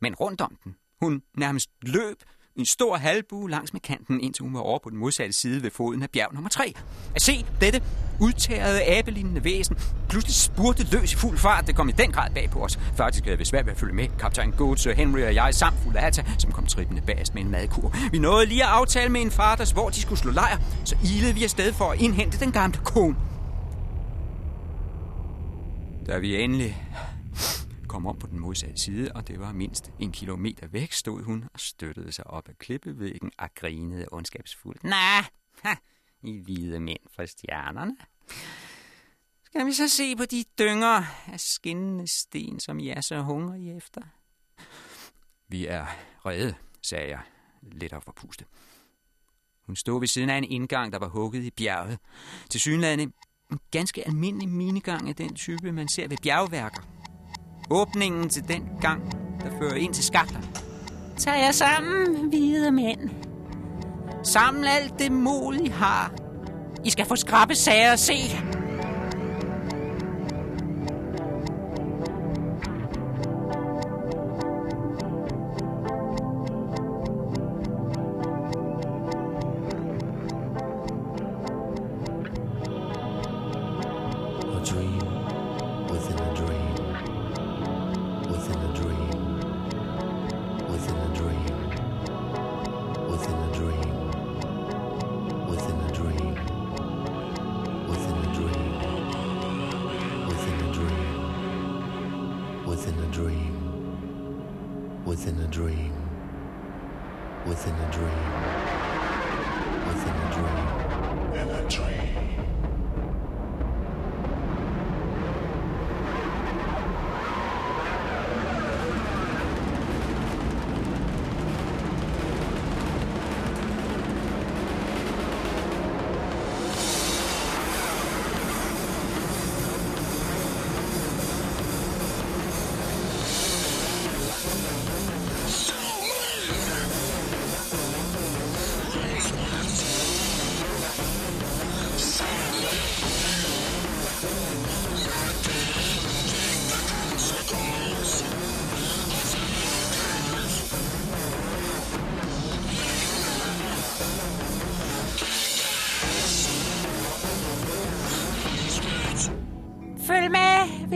men 0.01 0.15
rundt 0.15 0.41
om 0.41 0.57
den. 0.63 0.75
Hun 1.01 1.23
nærmest 1.37 1.69
løb 1.81 2.23
en 2.55 2.65
stor 2.65 2.97
halvbue 2.97 3.49
langs 3.49 3.73
med 3.73 3.81
kanten, 3.81 4.21
indtil 4.21 4.43
hun 4.43 4.53
var 4.53 4.59
over 4.59 4.79
på 4.83 4.89
den 4.89 4.97
modsatte 4.97 5.33
side 5.33 5.63
ved 5.63 5.71
foden 5.71 6.03
af 6.03 6.09
bjerg 6.09 6.33
nummer 6.33 6.49
3. 6.49 6.73
At 7.15 7.21
se 7.21 7.45
dette 7.61 7.81
udtærede 8.19 8.83
abelignende 8.83 9.43
væsen 9.43 9.77
pludselig 10.09 10.35
spurte 10.35 10.87
løs 10.91 11.13
i 11.13 11.15
fuld 11.15 11.37
fart. 11.37 11.67
Det 11.67 11.75
kom 11.75 11.89
i 11.89 11.91
den 11.91 12.11
grad 12.11 12.31
bag 12.33 12.49
på 12.49 12.59
os. 12.59 12.79
Faktisk 12.95 13.25
havde 13.25 13.37
vi 13.37 13.45
svært 13.45 13.65
ved 13.65 13.73
at 13.73 13.79
følge 13.79 13.93
med. 13.93 14.07
Kaptajn 14.19 14.51
Goats, 14.51 14.83
Henry 14.83 15.21
og 15.21 15.35
jeg 15.35 15.53
samt 15.53 15.79
fuld 15.83 15.95
af 15.95 16.13
som 16.13 16.51
kom 16.51 16.65
trippende 16.65 17.01
bagest 17.01 17.33
med 17.33 17.43
en 17.43 17.51
madkur. 17.51 17.95
Vi 18.11 18.19
nåede 18.19 18.45
lige 18.45 18.63
at 18.63 18.69
aftale 18.69 19.09
med 19.09 19.21
en 19.21 19.31
faders, 19.31 19.71
hvor 19.71 19.89
de 19.89 20.01
skulle 20.01 20.19
slå 20.19 20.31
lejr, 20.31 20.57
så 20.85 20.97
ilede 21.03 21.33
vi 21.33 21.43
afsted 21.43 21.73
for 21.73 21.85
at 21.85 22.01
indhente 22.01 22.39
den 22.39 22.51
gamle 22.51 22.77
kone. 22.83 23.15
Da 26.07 26.17
vi 26.17 26.41
endelig 26.41 26.77
kom 27.91 28.07
om 28.07 28.19
på 28.19 28.27
den 28.27 28.39
modsatte 28.39 28.77
side, 28.77 29.11
og 29.15 29.27
det 29.27 29.39
var 29.39 29.53
mindst 29.53 29.91
en 29.99 30.11
kilometer 30.11 30.67
væk, 30.67 30.91
stod 30.91 31.23
hun 31.23 31.49
og 31.53 31.59
støttede 31.59 32.11
sig 32.11 32.27
op 32.27 32.49
ad 32.49 32.53
klippevæggen 32.53 33.31
og 33.37 33.49
grinede 33.55 34.05
ondskabsfuldt. 34.11 34.83
Nej, 34.83 35.23
ha, 35.63 35.75
I 36.23 36.37
hvide 36.37 36.79
mænd 36.79 36.99
fra 37.15 37.25
stjernerne. 37.25 37.95
Skal 39.43 39.65
vi 39.65 39.73
så 39.73 39.87
se 39.87 40.15
på 40.15 40.25
de 40.25 40.43
dynger 40.59 41.03
af 41.27 41.39
skinnende 41.39 42.07
sten, 42.07 42.59
som 42.59 42.79
I 42.79 42.89
er 42.89 43.01
så 43.01 43.21
hungrige 43.21 43.75
efter? 43.75 44.01
Vi 45.47 45.67
er 45.67 45.85
redde, 46.25 46.55
sagde 46.81 47.09
jeg, 47.09 47.21
lidt 47.61 47.93
af 47.93 48.03
forpustet. 48.03 48.47
Hun 49.65 49.75
stod 49.75 49.99
ved 49.99 50.07
siden 50.07 50.29
af 50.29 50.37
en 50.37 50.43
indgang, 50.43 50.93
der 50.93 50.99
var 50.99 51.07
hugget 51.07 51.43
i 51.43 51.51
bjerget. 51.51 51.99
Til 52.49 52.59
synlædende 52.59 53.03
en 53.51 53.59
ganske 53.71 54.07
almindelig 54.07 54.49
minigang 54.49 55.09
af 55.09 55.15
den 55.15 55.35
type, 55.35 55.71
man 55.71 55.87
ser 55.87 56.07
ved 56.07 56.17
bjergværker. 56.23 57.00
Åbningen 57.71 58.29
til 58.29 58.47
den 58.47 58.69
gang, 58.81 59.01
der 59.43 59.49
fører 59.59 59.75
ind 59.75 59.93
til 59.93 60.03
skakterne. 60.03 60.47
Tag 61.17 61.33
jer 61.33 61.51
sammen, 61.51 62.29
hvide 62.29 62.71
mænd. 62.71 63.09
Saml 64.23 64.65
alt 64.67 64.99
det 64.99 65.11
mod, 65.11 65.55
I 65.55 65.67
har. 65.67 66.13
I 66.85 66.89
skal 66.89 67.05
få 67.05 67.15
skrabbe 67.15 67.55
sager 67.55 67.91
at 67.91 67.99
se. 67.99 68.13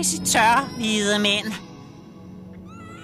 Med, 0.06 0.20
hvis 0.20 0.30
I 0.30 0.34
tør, 0.34 0.76
hvide 0.78 1.20
mænd. 1.20 1.46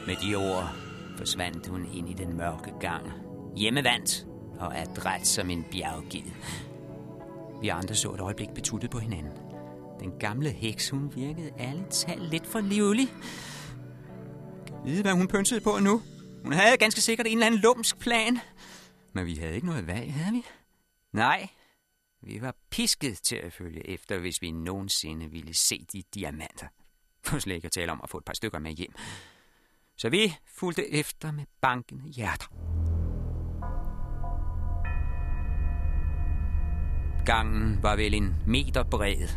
Med 0.07 0.15
de 0.15 0.35
ord 0.35 0.69
forsvandt 1.17 1.67
hun 1.67 1.85
ind 1.93 2.09
i 2.09 2.13
den 2.13 2.37
mørke 2.37 2.71
gang. 2.79 3.11
Hjemmevandt 3.57 4.25
og 4.59 4.79
adræt 4.79 5.27
som 5.27 5.49
en 5.49 5.65
bjerggid. 5.71 6.31
Vi 7.61 7.67
andre 7.67 7.95
så 7.95 8.11
et 8.11 8.19
øjeblik 8.19 8.49
betuttet 8.55 8.89
på 8.89 8.99
hinanden. 8.99 9.31
Den 9.99 10.11
gamle 10.19 10.49
heks, 10.49 10.89
hun 10.89 11.15
virkede 11.15 11.51
alle 11.59 11.85
tal 11.91 12.19
lidt 12.19 12.47
for 12.47 12.59
livlig. 12.59 13.07
Kan 14.67 14.75
vide, 14.85 15.01
hvad 15.01 15.13
hun 15.13 15.27
pyntede 15.27 15.61
på 15.61 15.79
nu? 15.79 16.01
Hun 16.43 16.53
havde 16.53 16.77
ganske 16.77 17.01
sikkert 17.01 17.27
en 17.27 17.33
eller 17.33 17.45
anden 17.45 17.61
lumsk 17.61 17.99
plan. 17.99 18.39
Men 19.13 19.25
vi 19.25 19.35
havde 19.35 19.55
ikke 19.55 19.67
noget 19.67 19.87
valg, 19.87 20.13
havde 20.13 20.35
vi? 20.35 20.43
Nej, 21.13 21.49
vi 22.21 22.41
var 22.41 22.55
pisket 22.71 23.17
til 23.17 23.35
at 23.35 23.53
følge 23.53 23.89
efter, 23.89 24.17
hvis 24.17 24.41
vi 24.41 24.51
nogensinde 24.51 25.31
ville 25.31 25.53
se 25.53 25.85
de 25.93 26.03
diamanter. 26.13 26.67
For 27.23 27.39
slet 27.39 27.55
ikke 27.55 27.65
at 27.65 27.71
tale 27.71 27.91
om 27.91 27.99
at 28.03 28.09
få 28.09 28.17
et 28.17 28.25
par 28.25 28.33
stykker 28.33 28.59
med 28.59 28.71
hjem. 28.71 28.93
Så 29.97 30.09
vi 30.09 30.35
fulgte 30.45 30.93
efter 30.93 31.31
med 31.31 31.43
bankende 31.61 32.09
hjerter. 32.09 32.47
Gangen 37.25 37.83
var 37.83 37.95
vel 37.95 38.13
en 38.13 38.35
meter 38.47 38.83
bred. 38.83 39.27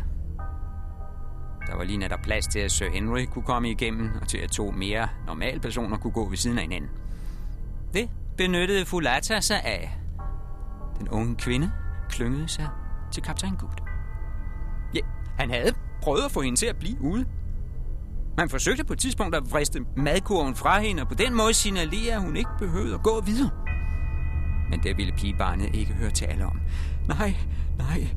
Der 1.67 1.75
var 1.75 1.83
lige 1.83 1.97
netop 1.97 2.19
plads 2.21 2.47
til, 2.47 2.59
at 2.59 2.71
Sir 2.71 2.89
Henry 2.89 3.25
kunne 3.25 3.45
komme 3.45 3.71
igennem, 3.71 4.09
og 4.21 4.27
til 4.27 4.37
at 4.37 4.51
to 4.51 4.71
mere 4.71 5.09
normale 5.27 5.59
personer 5.59 5.97
kunne 5.97 6.13
gå 6.13 6.29
ved 6.29 6.37
siden 6.37 6.57
af 6.57 6.63
hinanden. 6.63 6.89
Det 7.93 8.09
benyttede 8.37 8.85
Fulata 8.85 9.41
sig 9.41 9.63
af. 9.63 9.97
Den 10.99 11.09
unge 11.09 11.35
kvinde 11.35 11.71
klyngede 12.09 12.49
sig 12.49 12.69
til 13.11 13.23
kaptajn 13.23 13.55
Gut. 13.55 13.83
Ja, 14.93 14.99
han 15.39 15.49
havde 15.49 15.73
prøvet 16.01 16.25
at 16.25 16.31
få 16.31 16.41
hende 16.41 16.59
til 16.59 16.65
at 16.65 16.79
blive 16.79 17.01
ude. 17.01 17.25
Man 18.37 18.49
forsøgte 18.49 18.83
på 18.83 18.93
et 18.93 18.99
tidspunkt 18.99 19.35
at 19.35 19.51
vriste 19.51 19.79
madkurven 19.97 20.55
fra 20.55 20.79
hende, 20.79 21.01
og 21.01 21.07
på 21.07 21.15
den 21.15 21.33
måde 21.33 21.53
signalere, 21.53 22.13
at 22.13 22.21
hun 22.21 22.35
ikke 22.35 22.49
behøvede 22.59 22.93
at 22.93 23.03
gå 23.03 23.21
videre. 23.21 23.51
Men 24.69 24.83
det 24.83 24.97
ville 24.97 25.13
pigebarnet 25.17 25.75
ikke 25.75 25.93
høre 25.93 26.11
tale 26.11 26.45
om. 26.45 26.59
Nej, 27.07 27.35
nej, 27.77 28.07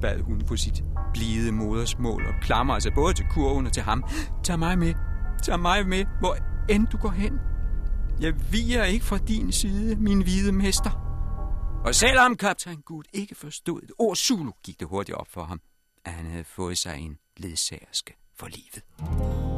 bad 0.00 0.20
hun 0.20 0.42
på 0.46 0.56
sit 0.56 0.82
blide 1.14 1.52
modersmål 1.52 2.26
og 2.26 2.34
klamrede 2.42 2.80
sig 2.80 2.92
både 2.94 3.14
til 3.14 3.24
kurven 3.30 3.66
og 3.66 3.72
til 3.72 3.82
ham. 3.82 4.04
Tag 4.44 4.58
mig 4.58 4.78
med, 4.78 4.94
tag 5.42 5.60
mig 5.60 5.88
med, 5.88 6.04
hvor 6.20 6.36
end 6.68 6.86
du 6.86 6.96
går 6.96 7.10
hen. 7.10 7.38
Jeg 8.20 8.34
viger 8.52 8.84
ikke 8.84 9.04
fra 9.04 9.18
din 9.18 9.52
side, 9.52 9.96
min 9.96 10.22
hvide 10.22 10.52
mester. 10.52 10.90
Og 11.84 11.94
selvom 11.94 12.36
kaptajn 12.36 12.80
Gud 12.80 13.04
ikke 13.12 13.34
forstod 13.34 13.82
et 13.82 13.90
ord 13.98 14.16
Zulu, 14.16 14.52
gik 14.64 14.80
det 14.80 14.88
hurtigt 14.88 15.18
op 15.18 15.28
for 15.30 15.44
ham, 15.44 15.60
at 16.04 16.12
han 16.12 16.26
havde 16.26 16.44
fået 16.44 16.78
sig 16.78 16.98
en 16.98 17.18
ledsagerske 17.36 18.21
for 18.42 18.48
livet. 18.48 19.51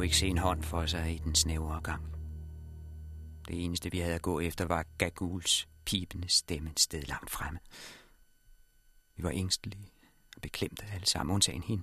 Kunne 0.00 0.06
ikke 0.06 0.16
se 0.16 0.26
en 0.26 0.38
hånd 0.38 0.62
for 0.62 0.86
sig 0.86 1.14
i 1.14 1.18
den 1.18 1.34
snævre 1.34 1.80
gang. 1.80 2.02
Det 3.48 3.64
eneste, 3.64 3.90
vi 3.90 3.98
havde 3.98 4.14
at 4.14 4.22
gå 4.22 4.40
efter, 4.40 4.64
var 4.64 4.84
Gaguls 4.98 5.68
pipende 5.86 6.28
stemme 6.28 6.70
et 6.70 6.80
sted 6.80 7.02
langt 7.02 7.30
fremme. 7.30 7.58
Vi 9.16 9.22
var 9.22 9.30
ængstelige 9.30 9.90
og 10.36 10.42
beklemte 10.42 10.84
alle 10.94 11.06
sammen, 11.06 11.34
undtagen 11.34 11.62
hende. 11.62 11.82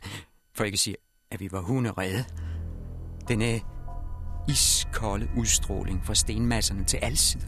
For 0.53 0.63
ikke 0.63 0.75
at 0.75 0.79
sige, 0.79 0.95
at 1.31 1.39
vi 1.39 1.51
var 1.51 1.61
hunderede. 1.61 2.25
Den 3.27 3.61
iskolde 4.49 5.29
udstråling 5.37 6.05
fra 6.05 6.15
stenmasserne 6.15 6.83
til 6.83 6.97
alle 6.97 7.17
sider. 7.17 7.47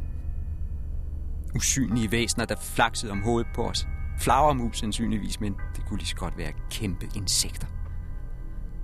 Usynlige 1.56 2.12
væsener, 2.12 2.46
der 2.46 2.56
flaksede 2.56 3.12
om 3.12 3.22
hovedet 3.22 3.52
på 3.56 3.70
os. 3.70 3.88
Flagermus 4.20 4.80
sandsynligvis, 4.80 5.40
men 5.40 5.56
det 5.76 5.86
kunne 5.86 5.98
lige 5.98 6.10
så 6.10 6.16
godt 6.16 6.38
være 6.38 6.54
kæmpe 6.72 7.10
insekter. 7.16 7.68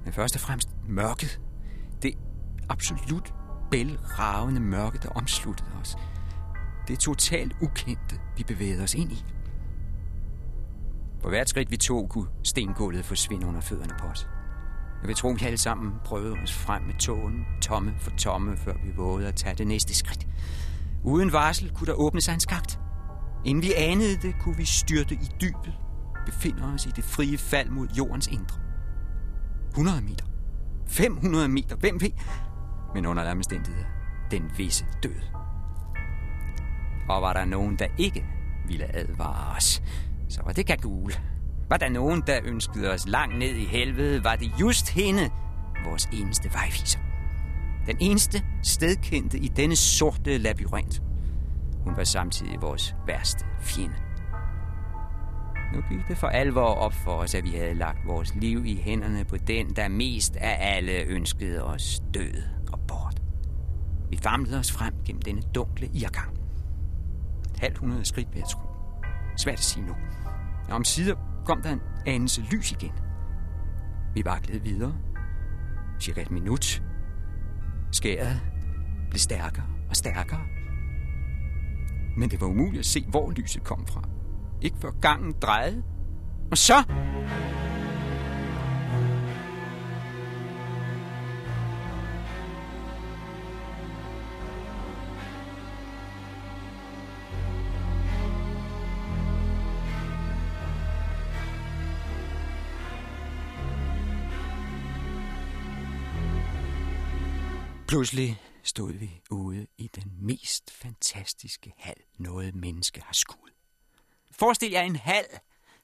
Men 0.04 0.14
først 0.14 0.36
og 0.36 0.42
fremmest 0.42 0.70
mørket. 0.88 1.45
Absolut 2.70 3.34
bælragende 3.72 4.62
mørke, 4.62 4.98
der 4.98 5.10
omsluttede 5.10 5.70
os. 5.82 5.98
Det 6.88 7.00
totalt 7.00 7.56
ukendte, 7.62 8.20
vi 8.38 8.44
bevægede 8.44 8.84
os 8.84 8.94
ind 8.94 9.12
i. 9.12 9.26
På 11.24 11.30
hvert 11.30 11.50
skridt 11.50 11.72
vi 11.72 11.78
tog, 11.78 12.10
kunne 12.10 12.28
stengulvet 12.44 13.06
forsvinde 13.06 13.48
under 13.48 13.62
fødderne 13.62 13.94
på 14.00 14.08
os. 14.08 14.28
Jeg 15.02 15.08
vil 15.08 15.16
tro, 15.16 15.30
vi 15.30 15.46
alle 15.46 15.58
sammen 15.58 15.94
prøvede 16.06 16.36
os 16.44 16.54
frem 16.54 16.84
med 16.84 16.94
tågen, 17.00 17.46
tomme 17.62 17.94
for 18.00 18.12
tomme, 18.12 18.58
før 18.58 18.74
vi 18.84 18.92
vågede 18.96 19.28
at 19.28 19.36
tage 19.36 19.56
det 19.56 19.68
næste 19.68 19.96
skridt. 19.96 20.28
Uden 21.04 21.32
varsel 21.32 21.72
kunne 21.72 21.88
der 21.88 21.94
åbne 21.94 22.22
sig 22.22 22.34
en 22.34 22.40
skagt. 22.40 22.80
Inden 23.46 23.64
vi 23.64 23.74
anede 23.74 24.18
det, 24.22 24.36
kunne 24.40 24.58
vi 24.58 24.66
styrte 24.66 25.16
i 25.16 25.28
dybet, 25.42 25.74
befinde 26.26 26.64
os 26.64 26.86
i 26.86 26.90
det 26.90 27.04
frie 27.04 27.38
fald 27.38 27.70
mod 27.70 27.88
jordens 27.88 28.28
indre. 28.28 28.58
100 29.70 30.02
meter. 30.02 30.26
500 30.88 31.48
meter. 31.48 31.76
Hvem 31.76 32.02
ved? 32.02 32.10
Men 32.96 33.06
under 33.06 33.24
alle 33.24 33.32
omstændigheder, 33.32 33.86
den 34.32 34.52
visse 34.58 34.86
død. 35.04 35.16
Og 37.10 37.22
var 37.22 37.34
der 37.34 37.46
nogen, 37.46 37.76
der 37.76 37.88
ikke 37.98 38.26
ville 38.68 38.96
advare 38.96 39.56
os, 39.56 39.84
så 40.30 40.42
var 40.44 40.52
det 40.52 40.66
Gagul. 40.68 41.12
Var 41.70 41.78
der 41.78 41.90
nogen, 41.90 42.24
der 42.28 42.40
ønskede 42.44 42.92
os 42.92 43.08
langt 43.08 43.40
ned 43.40 43.56
i 43.56 43.66
helvede, 43.66 44.24
var 44.24 44.36
det 44.36 44.52
just 44.62 44.90
hende, 44.90 45.30
vores 45.86 46.06
eneste 46.06 46.54
vejviser. 46.54 47.00
Den 47.86 47.98
eneste 48.00 48.44
stedkendte 48.64 49.40
i 49.40 49.48
denne 49.48 49.76
sorte 49.76 50.38
labyrint. 50.38 51.02
Hun 51.84 51.98
var 51.98 52.04
samtidig 52.04 52.62
vores 52.62 52.96
værste 53.08 53.46
fjende. 53.62 53.96
Nu 55.74 55.82
gik 55.90 56.08
det 56.08 56.18
for 56.18 56.28
alvor 56.28 56.62
op 56.62 56.94
for 56.94 57.12
os, 57.12 57.36
at 57.36 57.44
vi 57.44 57.50
havde 57.50 57.74
lagt 57.74 58.08
vores 58.08 58.36
liv 58.36 58.66
i 58.66 58.76
hænderne 58.76 59.26
på 59.26 59.38
den, 59.38 59.76
der 59.76 59.88
mest 59.88 60.36
af 60.36 60.76
alle 60.76 61.04
ønskede 61.04 61.64
os 61.64 62.02
død 62.14 62.56
og 62.76 62.88
bort. 62.88 63.22
Vi 64.10 64.18
famlede 64.18 64.60
os 64.60 64.72
frem 64.72 64.94
gennem 65.06 65.22
denne 65.22 65.42
dunkle 65.56 65.88
irgang. 65.88 66.38
Et 67.54 67.60
halvt 67.60 67.78
hundrede 67.78 68.06
skridt 68.06 68.32
vil 68.32 68.40
jeg 68.40 68.48
tro. 68.50 68.62
Svært 69.38 69.58
at 69.58 69.64
sige 69.64 69.86
nu. 69.86 69.94
Og 70.70 70.76
om 70.76 70.84
sider 70.84 71.16
kom 71.46 71.62
der 71.62 71.72
en 71.72 71.82
anelse 72.06 72.42
lys 72.42 72.72
igen. 72.72 72.92
Vi 74.14 74.26
vaklede 74.26 74.64
videre. 74.64 74.94
Cirka 76.00 76.22
et 76.22 76.32
minut. 76.32 76.84
Skæret 77.92 78.42
blev 79.10 79.20
stærkere 79.20 79.66
og 79.90 79.96
stærkere. 79.96 80.42
Men 82.18 82.30
det 82.30 82.42
var 82.42 82.48
umuligt 82.48 82.80
at 82.80 82.86
se, 82.86 83.06
hvor 83.10 83.32
lyset 83.32 83.64
kom 83.64 83.88
fra. 83.88 84.02
Ikke 84.62 84.78
før 84.78 84.92
gangen 85.02 85.34
drejede. 85.42 85.84
Og 86.52 86.58
så... 86.58 86.74
Pludselig 107.88 108.42
stod 108.64 108.94
vi 108.94 109.22
ude 109.30 109.68
i 109.78 109.90
den 109.96 110.14
mest 110.20 110.72
fantastiske 110.72 111.74
hal, 111.78 111.96
noget 112.18 112.56
menneske 112.56 113.02
har 113.02 113.14
skudt. 113.14 113.54
Forestil 114.32 114.72
jer 114.72 114.82
en 114.82 114.96
hal 114.96 115.26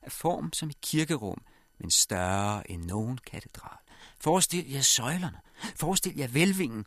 af 0.01 0.11
form 0.11 0.53
som 0.53 0.69
et 0.69 0.81
kirkerum, 0.81 1.41
men 1.79 1.91
større 1.91 2.71
end 2.71 2.83
nogen 2.83 3.17
katedral. 3.17 3.77
Forestil 4.19 4.69
jer 4.69 4.81
søjlerne. 4.81 5.37
Forestil 5.75 6.15
jer 6.15 6.27
velvingen. 6.27 6.85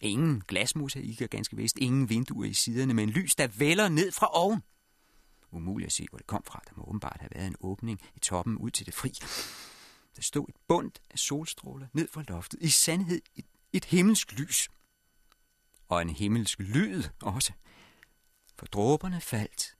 Ingen 0.00 0.42
glasmosaikker, 0.48 1.26
ganske 1.26 1.56
vist. 1.56 1.78
Ingen 1.78 2.08
vinduer 2.08 2.44
i 2.44 2.54
siderne, 2.54 2.94
men 2.94 3.10
lys, 3.10 3.34
der 3.34 3.46
vælger 3.46 3.88
ned 3.88 4.12
fra 4.12 4.26
oven. 4.32 4.62
Umuligt 5.50 5.86
at 5.86 5.92
se, 5.92 6.06
hvor 6.10 6.18
det 6.18 6.26
kom 6.26 6.42
fra. 6.46 6.62
Der 6.68 6.72
må 6.76 6.84
åbenbart 6.88 7.16
have 7.20 7.30
været 7.34 7.46
en 7.46 7.56
åbning 7.60 8.00
i 8.16 8.18
toppen 8.18 8.56
ud 8.56 8.70
til 8.70 8.86
det 8.86 8.94
fri. 8.94 9.12
Der 10.16 10.22
stod 10.22 10.48
et 10.48 10.56
bundt 10.68 11.00
af 11.10 11.18
solstråler 11.18 11.86
ned 11.92 12.08
fra 12.12 12.22
loftet. 12.28 12.62
I 12.62 12.68
sandhed 12.68 13.22
et, 13.36 13.46
et 13.72 13.84
himmelsk 13.84 14.32
lys. 14.32 14.68
Og 15.88 16.02
en 16.02 16.10
himmelsk 16.10 16.58
lyd 16.58 17.02
også. 17.22 17.52
For 18.58 18.66
dråberne 18.66 19.20
faldt, 19.20 19.76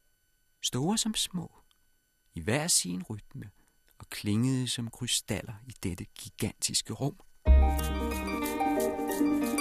store 0.62 0.98
som 0.98 1.14
små, 1.14 1.52
i 2.34 2.40
hver 2.40 2.68
sin 2.68 3.02
rytme, 3.02 3.50
og 3.98 4.10
klingede 4.10 4.68
som 4.68 4.90
krystaller 4.90 5.54
i 5.66 5.72
dette 5.82 6.04
gigantiske 6.04 6.92
rum. 6.92 7.20
Cupid 9.18 9.57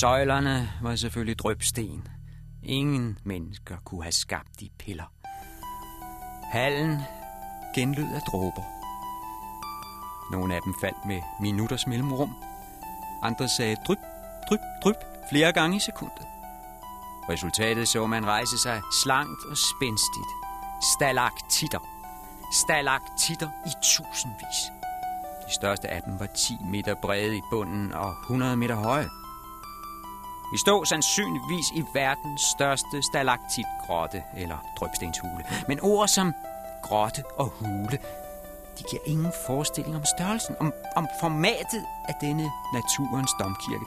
Søjlerne 0.00 0.72
var 0.82 0.96
selvfølgelig 0.96 1.38
drøbsten. 1.38 2.08
Ingen 2.62 3.18
mennesker 3.24 3.76
kunne 3.84 4.02
have 4.02 4.12
skabt 4.12 4.60
de 4.60 4.68
piller. 4.78 5.12
Hallen 6.52 6.98
genlød 7.74 8.14
af 8.14 8.20
dråber. 8.20 8.62
Nogle 10.32 10.54
af 10.54 10.60
dem 10.64 10.74
faldt 10.80 11.06
med 11.06 11.20
minutters 11.40 11.86
mellemrum. 11.86 12.34
Andre 13.22 13.48
sagde 13.48 13.76
dryp, 13.86 13.98
dryp, 14.48 14.60
dryp 14.84 14.96
flere 15.30 15.52
gange 15.52 15.76
i 15.76 15.80
sekundet. 15.80 16.26
Resultatet 17.28 17.88
så 17.88 18.06
man 18.06 18.26
rejse 18.26 18.58
sig 18.58 18.80
slankt 19.02 19.44
og 19.50 19.56
spændstigt. 19.56 20.30
Stalaktitter. 20.96 21.80
Stalaktitter 22.64 23.50
i 23.66 23.70
tusindvis. 23.82 24.60
De 25.48 25.54
største 25.54 25.88
af 25.88 26.02
dem 26.02 26.20
var 26.20 26.26
10 26.26 26.56
meter 26.64 26.94
brede 27.02 27.36
i 27.36 27.42
bunden 27.50 27.92
og 27.92 28.10
100 28.10 28.56
meter 28.56 28.74
høje. 28.74 29.08
Vi 30.52 30.58
stod 30.58 30.86
sandsynligvis 30.86 31.66
i 31.74 31.84
verdens 31.94 32.40
største 32.40 33.02
stalaktitgrotte, 33.02 34.22
eller 34.36 34.58
drøbstenshule. 34.78 35.44
Men 35.68 35.78
ord 35.82 36.08
som 36.08 36.34
grotte 36.82 37.22
og 37.36 37.46
hule, 37.46 37.98
de 38.78 38.82
giver 38.90 39.02
ingen 39.06 39.32
forestilling 39.46 39.96
om 39.96 40.04
størrelsen, 40.04 40.56
om, 40.60 40.72
om 40.96 41.08
formatet 41.20 41.84
af 42.08 42.14
denne 42.20 42.50
naturens 42.72 43.30
domkirke. 43.40 43.84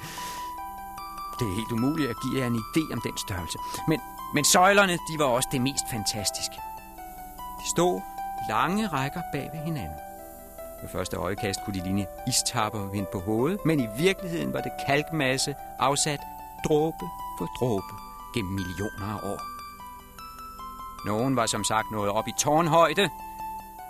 Det 1.39 1.45
er 1.47 1.55
helt 1.55 1.71
umuligt 1.71 2.09
at 2.09 2.15
give 2.23 2.39
jer 2.39 2.47
en 2.47 2.55
idé 2.55 2.93
om 2.93 3.01
den 3.03 3.17
størrelse. 3.17 3.57
Men, 3.87 3.99
men 4.33 4.45
søjlerne, 4.45 4.93
de 4.93 5.19
var 5.19 5.25
også 5.25 5.49
det 5.51 5.61
mest 5.61 5.85
fantastiske. 5.91 6.57
De 7.61 7.69
stod 7.69 8.01
lange 8.49 8.87
rækker 8.87 9.21
bag 9.31 9.49
ved 9.53 9.59
hinanden. 9.59 9.99
Ved 10.81 10.89
første 10.89 11.17
øjekast 11.17 11.59
kunne 11.65 11.79
de 11.79 11.83
ligne 11.83 12.05
istapper 12.27 12.79
vind 12.79 13.05
på 13.11 13.19
hovedet, 13.19 13.65
men 13.65 13.79
i 13.79 13.87
virkeligheden 13.97 14.53
var 14.53 14.61
det 14.61 14.71
kalkmasse 14.87 15.55
afsat 15.79 16.19
dråbe 16.67 17.05
for 17.37 17.45
dråbe 17.59 17.93
gennem 18.33 18.53
millioner 18.53 19.07
af 19.15 19.29
år. 19.31 19.41
Nogen 21.05 21.35
var 21.35 21.45
som 21.45 21.63
sagt 21.63 21.91
nået 21.91 22.09
op 22.09 22.27
i 22.27 22.31
tårnhøjde, 22.39 23.09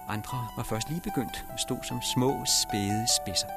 andre 0.08 0.48
var 0.58 0.64
først 0.64 0.90
lige 0.90 1.02
begyndt 1.02 1.46
og 1.54 1.60
stod 1.60 1.78
som 1.84 2.02
små, 2.02 2.46
spæde 2.46 3.08
spidser. 3.22 3.48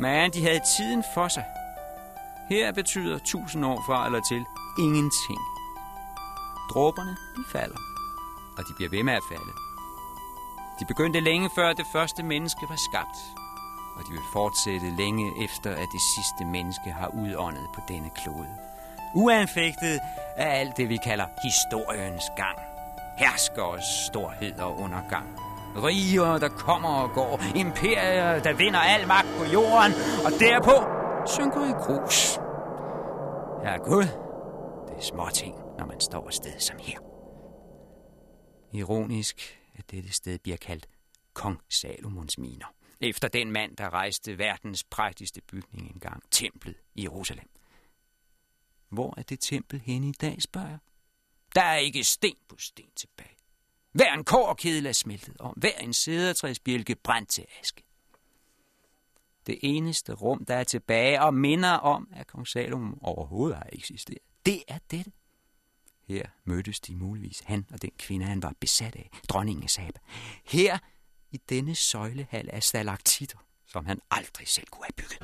Men 0.00 0.30
de 0.32 0.42
havde 0.42 0.60
tiden 0.76 1.04
for 1.14 1.28
sig. 1.28 1.44
Her 2.48 2.72
betyder 2.72 3.18
tusind 3.18 3.66
år 3.66 3.82
fra 3.86 4.06
eller 4.06 4.20
til 4.20 4.44
ingenting. 4.78 5.40
Dråberne, 6.70 7.16
de 7.36 7.44
falder, 7.52 7.80
og 8.58 8.64
de 8.68 8.74
bliver 8.76 8.90
ved 8.90 9.02
med 9.02 9.14
at 9.14 9.22
falde. 9.28 9.52
De 10.80 10.84
begyndte 10.86 11.20
længe 11.20 11.50
før 11.54 11.72
det 11.72 11.86
første 11.92 12.22
menneske 12.22 12.66
var 12.68 12.76
skabt, 12.90 13.18
og 13.96 14.02
de 14.06 14.12
vil 14.12 14.26
fortsætte 14.32 14.96
længe 14.96 15.44
efter, 15.44 15.70
at 15.70 15.88
det 15.92 16.02
sidste 16.14 16.44
menneske 16.44 16.90
har 16.90 17.08
udåndet 17.08 17.66
på 17.74 17.80
denne 17.88 18.10
klode. 18.10 18.48
Uanfægtet 19.14 20.00
af 20.36 20.60
alt 20.60 20.76
det, 20.76 20.88
vi 20.88 20.98
kalder 21.04 21.26
historiens 21.44 22.24
gang. 22.36 22.58
Herskers 23.18 23.84
storhed 24.06 24.58
og 24.58 24.78
undergang. 24.78 25.26
Riger, 25.76 26.38
der 26.38 26.48
kommer 26.48 26.88
og 26.88 27.10
går. 27.14 27.40
Imperier, 27.56 28.42
der 28.42 28.52
vinder 28.52 28.80
al 28.80 29.06
magt 29.06 29.28
på 29.38 29.44
jorden. 29.44 29.92
Og 30.24 30.30
derpå 30.40 30.76
synker 31.26 31.64
i 31.64 31.72
grus. 31.72 32.38
Ja, 33.64 33.76
Gud, 33.76 34.06
det 34.88 34.96
er 34.96 35.02
småting, 35.02 35.54
når 35.78 35.86
man 35.86 36.00
står 36.00 36.28
et 36.28 36.34
sted 36.34 36.58
som 36.58 36.76
her. 36.78 36.98
Ironisk, 38.72 39.58
at 39.78 39.90
dette 39.90 40.12
sted 40.12 40.38
bliver 40.38 40.56
kaldt 40.56 40.86
Kong 41.34 41.58
Salomons 41.70 42.38
miner. 42.38 42.66
Efter 43.00 43.28
den 43.28 43.52
mand, 43.52 43.76
der 43.76 43.90
rejste 43.90 44.38
verdens 44.38 44.84
prægtigste 44.84 45.40
bygning 45.40 45.90
engang, 45.90 46.22
templet 46.30 46.76
i 46.94 47.02
Jerusalem. 47.02 47.48
Hvor 48.88 49.14
er 49.16 49.22
det 49.22 49.40
tempel 49.40 49.80
henne 49.80 50.08
i 50.08 50.12
dag, 50.12 50.42
spørger 50.42 50.68
jeg? 50.68 50.78
Der 51.54 51.62
er 51.62 51.76
ikke 51.76 52.04
sten 52.04 52.36
på 52.48 52.56
sten 52.58 52.90
tilbage. 52.96 53.36
Hver 53.92 54.14
en 54.14 54.24
kårkedel 54.24 54.86
er 54.86 54.92
smeltet, 54.92 55.36
og 55.36 55.54
hver 55.56 55.78
en 55.78 55.92
sædertræsbjælke 55.92 56.94
brændt 56.94 57.28
til 57.28 57.46
aske. 57.60 57.82
Det 59.46 59.58
eneste 59.62 60.12
rum, 60.12 60.44
der 60.44 60.54
er 60.54 60.64
tilbage 60.64 61.22
og 61.22 61.34
minder 61.34 61.72
om, 61.72 62.08
at 62.12 62.26
kong 62.26 62.48
Salomon 62.48 62.98
overhovedet 63.02 63.56
har 63.56 63.68
eksisteret. 63.72 64.18
Det 64.46 64.62
er 64.68 64.78
dette. 64.90 65.12
Her 66.08 66.26
mødtes 66.44 66.80
de 66.80 66.96
muligvis, 66.96 67.40
han 67.40 67.66
og 67.72 67.82
den 67.82 67.90
kvinde, 67.98 68.26
han 68.26 68.42
var 68.42 68.54
besat 68.60 68.96
af, 68.96 69.10
dronningen 69.28 69.62
af 69.62 69.70
Saba. 69.70 70.00
Her 70.44 70.78
i 71.32 71.40
denne 71.48 71.74
søjlehal 71.74 72.50
af 72.52 72.62
stalaktitter, 72.62 73.38
som 73.66 73.86
han 73.86 74.00
aldrig 74.10 74.48
selv 74.48 74.66
kunne 74.70 74.84
have 74.84 74.92
bygget. 74.96 75.18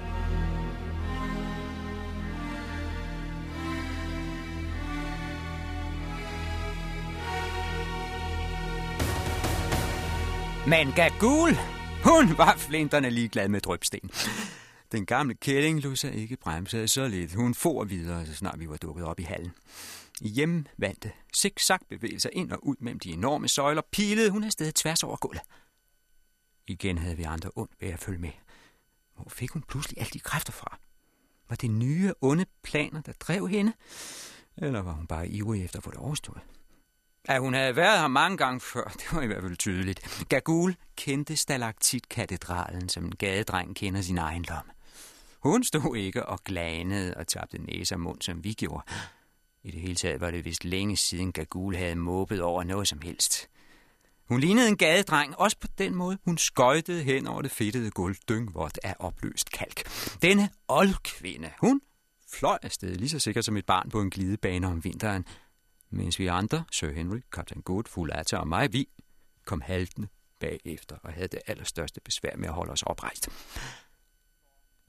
Men 10.69 10.93
Gagul, 10.93 11.51
hun 12.05 12.39
var 12.39 12.55
flinterne 12.59 13.11
ligeglad 13.11 13.49
med 13.49 13.61
drøbsten. 13.61 14.11
Den 14.93 15.07
gamle 15.07 15.35
kælling 15.35 15.81
lod 15.81 15.97
sig 15.97 16.15
ikke 16.15 16.37
bremse 16.37 16.89
så 16.89 17.09
lidt. 17.09 17.35
Hun 17.35 17.55
for 17.55 17.85
videre, 17.85 18.27
så 18.27 18.35
snart 18.35 18.61
vi 18.61 18.69
var 18.69 18.77
dukket 18.77 19.05
op 19.05 19.21
i 19.21 19.23
hallen. 19.23 19.53
I 20.21 20.29
hjemvandte 20.29 21.13
zigzag 21.37 21.79
bevægelser 21.89 22.31
ind 22.33 22.53
og 22.53 22.67
ud 22.67 22.77
mellem 22.81 22.99
de 22.99 23.13
enorme 23.13 23.49
søjler, 23.49 23.83
pilede 23.93 24.31
hun 24.31 24.45
afsted 24.45 24.73
tværs 24.73 25.03
over 25.03 25.17
gulvet. 25.17 25.43
Igen 26.67 26.99
havde 26.99 27.17
vi 27.17 27.23
andre 27.23 27.51
ondt 27.57 27.73
ved 27.81 27.89
at 27.89 27.99
følge 27.99 28.19
med. 28.19 28.31
Hvor 29.15 29.29
fik 29.29 29.51
hun 29.51 29.63
pludselig 29.63 29.99
alle 29.99 30.11
de 30.11 30.21
kræfter 30.21 30.53
fra? 30.53 30.79
Var 31.49 31.57
det 31.57 31.71
nye, 31.71 32.13
onde 32.21 32.47
planer, 32.63 33.01
der 33.01 33.13
drev 33.13 33.49
hende? 33.49 33.73
Eller 34.57 34.83
var 34.83 34.93
hun 34.93 35.07
bare 35.07 35.29
ivrig 35.29 35.65
efter 35.65 35.79
at 35.79 35.85
få 35.85 35.91
det 35.91 35.99
overstået? 35.99 36.41
At 37.25 37.41
hun 37.41 37.55
havde 37.55 37.77
været 37.77 38.01
her 38.01 38.09
mange 38.09 38.37
gange 38.37 38.61
før, 38.61 38.85
det 38.85 39.13
var 39.13 39.23
i 39.23 39.27
hvert 39.27 39.43
fald 39.43 39.57
tydeligt. 39.57 40.27
Gagul 40.29 40.77
kendte 40.97 41.37
stalaktit-katedralen, 41.37 42.89
som 42.89 43.05
en 43.05 43.17
gadedreng 43.17 43.77
kender 43.77 44.03
sin 44.03 44.19
egen 44.19 44.43
lomme. 44.43 44.73
Hun 45.39 45.65
stod 45.65 45.97
ikke 45.97 46.27
og 46.27 46.45
glanede 46.45 47.15
og 47.15 47.27
tabte 47.27 47.59
næse 47.59 47.95
og 47.95 48.01
mund, 48.01 48.23
som 48.23 48.45
vi 48.45 48.53
gjorde. 48.53 48.85
I 49.63 49.71
det 49.71 49.81
hele 49.81 49.95
taget 49.95 50.21
var 50.21 50.31
det 50.31 50.45
vist 50.45 50.65
længe 50.65 50.97
siden 50.97 51.33
Gagul 51.33 51.77
havde 51.77 51.95
måbet 51.95 52.43
over 52.43 52.65
noget 52.65 52.89
som 52.89 53.01
helst. 53.01 53.49
Hun 54.29 54.41
lignede 54.41 54.69
en 54.69 54.77
gadedreng, 54.77 55.39
også 55.39 55.57
på 55.61 55.69
den 55.79 55.95
måde. 55.95 56.19
Hun 56.25 56.39
skøjtede 56.39 57.03
hen 57.03 57.27
over 57.27 57.43
det 57.43 57.51
fedtede 57.51 57.91
gulv, 57.91 58.17
dyngvådt 58.29 58.79
af 58.83 58.95
opløst 58.99 59.51
kalk. 59.51 59.89
Denne 60.23 60.51
oldkvinde, 60.69 61.51
hun 61.61 61.81
fløj 62.29 62.59
afsted 62.63 62.95
lige 62.95 63.09
så 63.09 63.19
sikkert 63.19 63.45
som 63.45 63.57
et 63.57 63.67
barn 63.67 63.91
på 63.91 64.01
en 64.01 64.11
glidebane 64.11 64.67
om 64.67 64.85
vinteren, 64.85 65.25
mens 65.91 66.19
vi 66.19 66.27
andre, 66.27 66.65
Sir 66.73 66.93
Henry, 66.93 67.21
kaptajn 67.33 67.63
Good, 67.63 67.85
Fulata 67.89 68.37
og 68.37 68.49
mig, 68.49 68.73
vi 68.73 68.89
kom 69.47 69.61
haltende 69.61 70.09
bagefter 70.41 70.97
og 71.03 71.13
havde 71.13 71.29
det 71.29 71.41
allerstørste 71.47 72.01
besvær 72.01 72.37
med 72.37 72.49
at 72.49 72.55
holde 72.55 72.73
os 72.73 72.83
oprejst. 72.83 73.29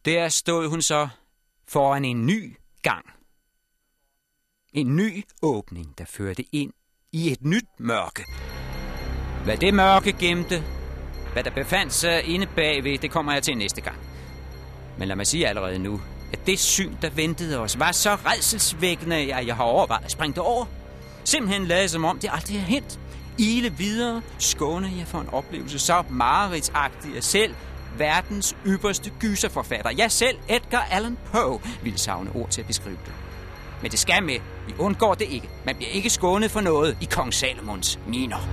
Der 0.06 0.30
stod 0.30 0.68
hun 0.68 0.82
så 0.82 1.10
foran 1.68 2.06
en 2.06 2.26
ny 2.26 2.58
gang. 2.82 3.06
En 4.74 4.96
ny 4.96 5.24
åbning, 5.42 5.98
der 5.98 6.06
førte 6.06 6.44
ind 6.56 6.74
i 7.12 7.32
et 7.32 7.42
nyt 7.42 7.68
mørke. 7.80 8.24
Hvad 9.48 9.58
det 9.58 9.74
mørke 9.74 10.12
gemte, 10.12 10.64
hvad 11.34 11.44
der 11.44 11.50
befandt 11.50 11.94
sig 11.94 12.24
inde 12.24 12.46
bagved, 12.56 12.98
det 12.98 13.12
kommer 13.12 13.34
jeg 13.34 13.44
til 13.44 13.58
næste 13.58 13.82
gang. 13.82 13.96
Men 14.98 15.08
lad 15.08 15.16
mig 15.16 15.28
sige 15.28 15.48
allerede 15.48 15.80
nu, 15.80 16.02
at 16.34 16.40
det 16.48 16.60
syn, 16.60 16.94
der 17.02 17.10
ventede 17.10 17.60
os, 17.60 17.80
var 17.80 17.92
så 17.92 18.16
redselsvækkende, 18.16 19.16
at 19.16 19.48
jeg 19.48 19.56
har 19.56 19.64
overvejet 19.64 20.06
at 20.06 20.12
springe 20.12 20.34
det 20.34 20.44
over. 20.44 20.66
Simpelthen 21.24 21.66
lade 21.66 21.90
som 21.90 22.06
om 22.06 22.20
det 22.20 22.30
aldrig 22.34 22.58
er 22.58 22.62
hent. 22.62 23.00
Ile 23.38 23.74
videre, 23.74 24.22
skåne 24.40 24.92
jeg 24.98 25.08
for 25.08 25.20
en 25.20 25.30
oplevelse 25.32 25.80
så 25.80 26.04
mareridsagtig, 26.10 27.18
at 27.18 27.24
selv 27.24 27.56
verdens 27.98 28.56
ypperste 28.66 29.12
gyserforfatter, 29.20 29.92
jeg 29.98 30.12
selv, 30.12 30.38
Edgar 30.50 30.88
Allan 30.92 31.18
Poe, 31.32 31.60
ville 31.84 31.98
savne 32.00 32.32
ord 32.36 32.50
til 32.50 32.62
at 32.62 32.68
beskrive 32.68 32.98
det. 33.06 33.14
Men 33.82 33.92
det 33.92 34.00
skal 34.00 34.24
med. 34.24 34.40
Vi 34.68 34.74
undgår 34.80 35.14
det 35.14 35.28
ikke. 35.30 35.50
Man 35.66 35.76
bliver 35.76 35.92
ikke 35.92 36.10
skånet 36.10 36.52
for 36.52 36.62
noget 36.62 36.98
i 37.02 37.06
kong 37.06 37.34
Salomons 37.34 38.00
miner. 38.08 38.50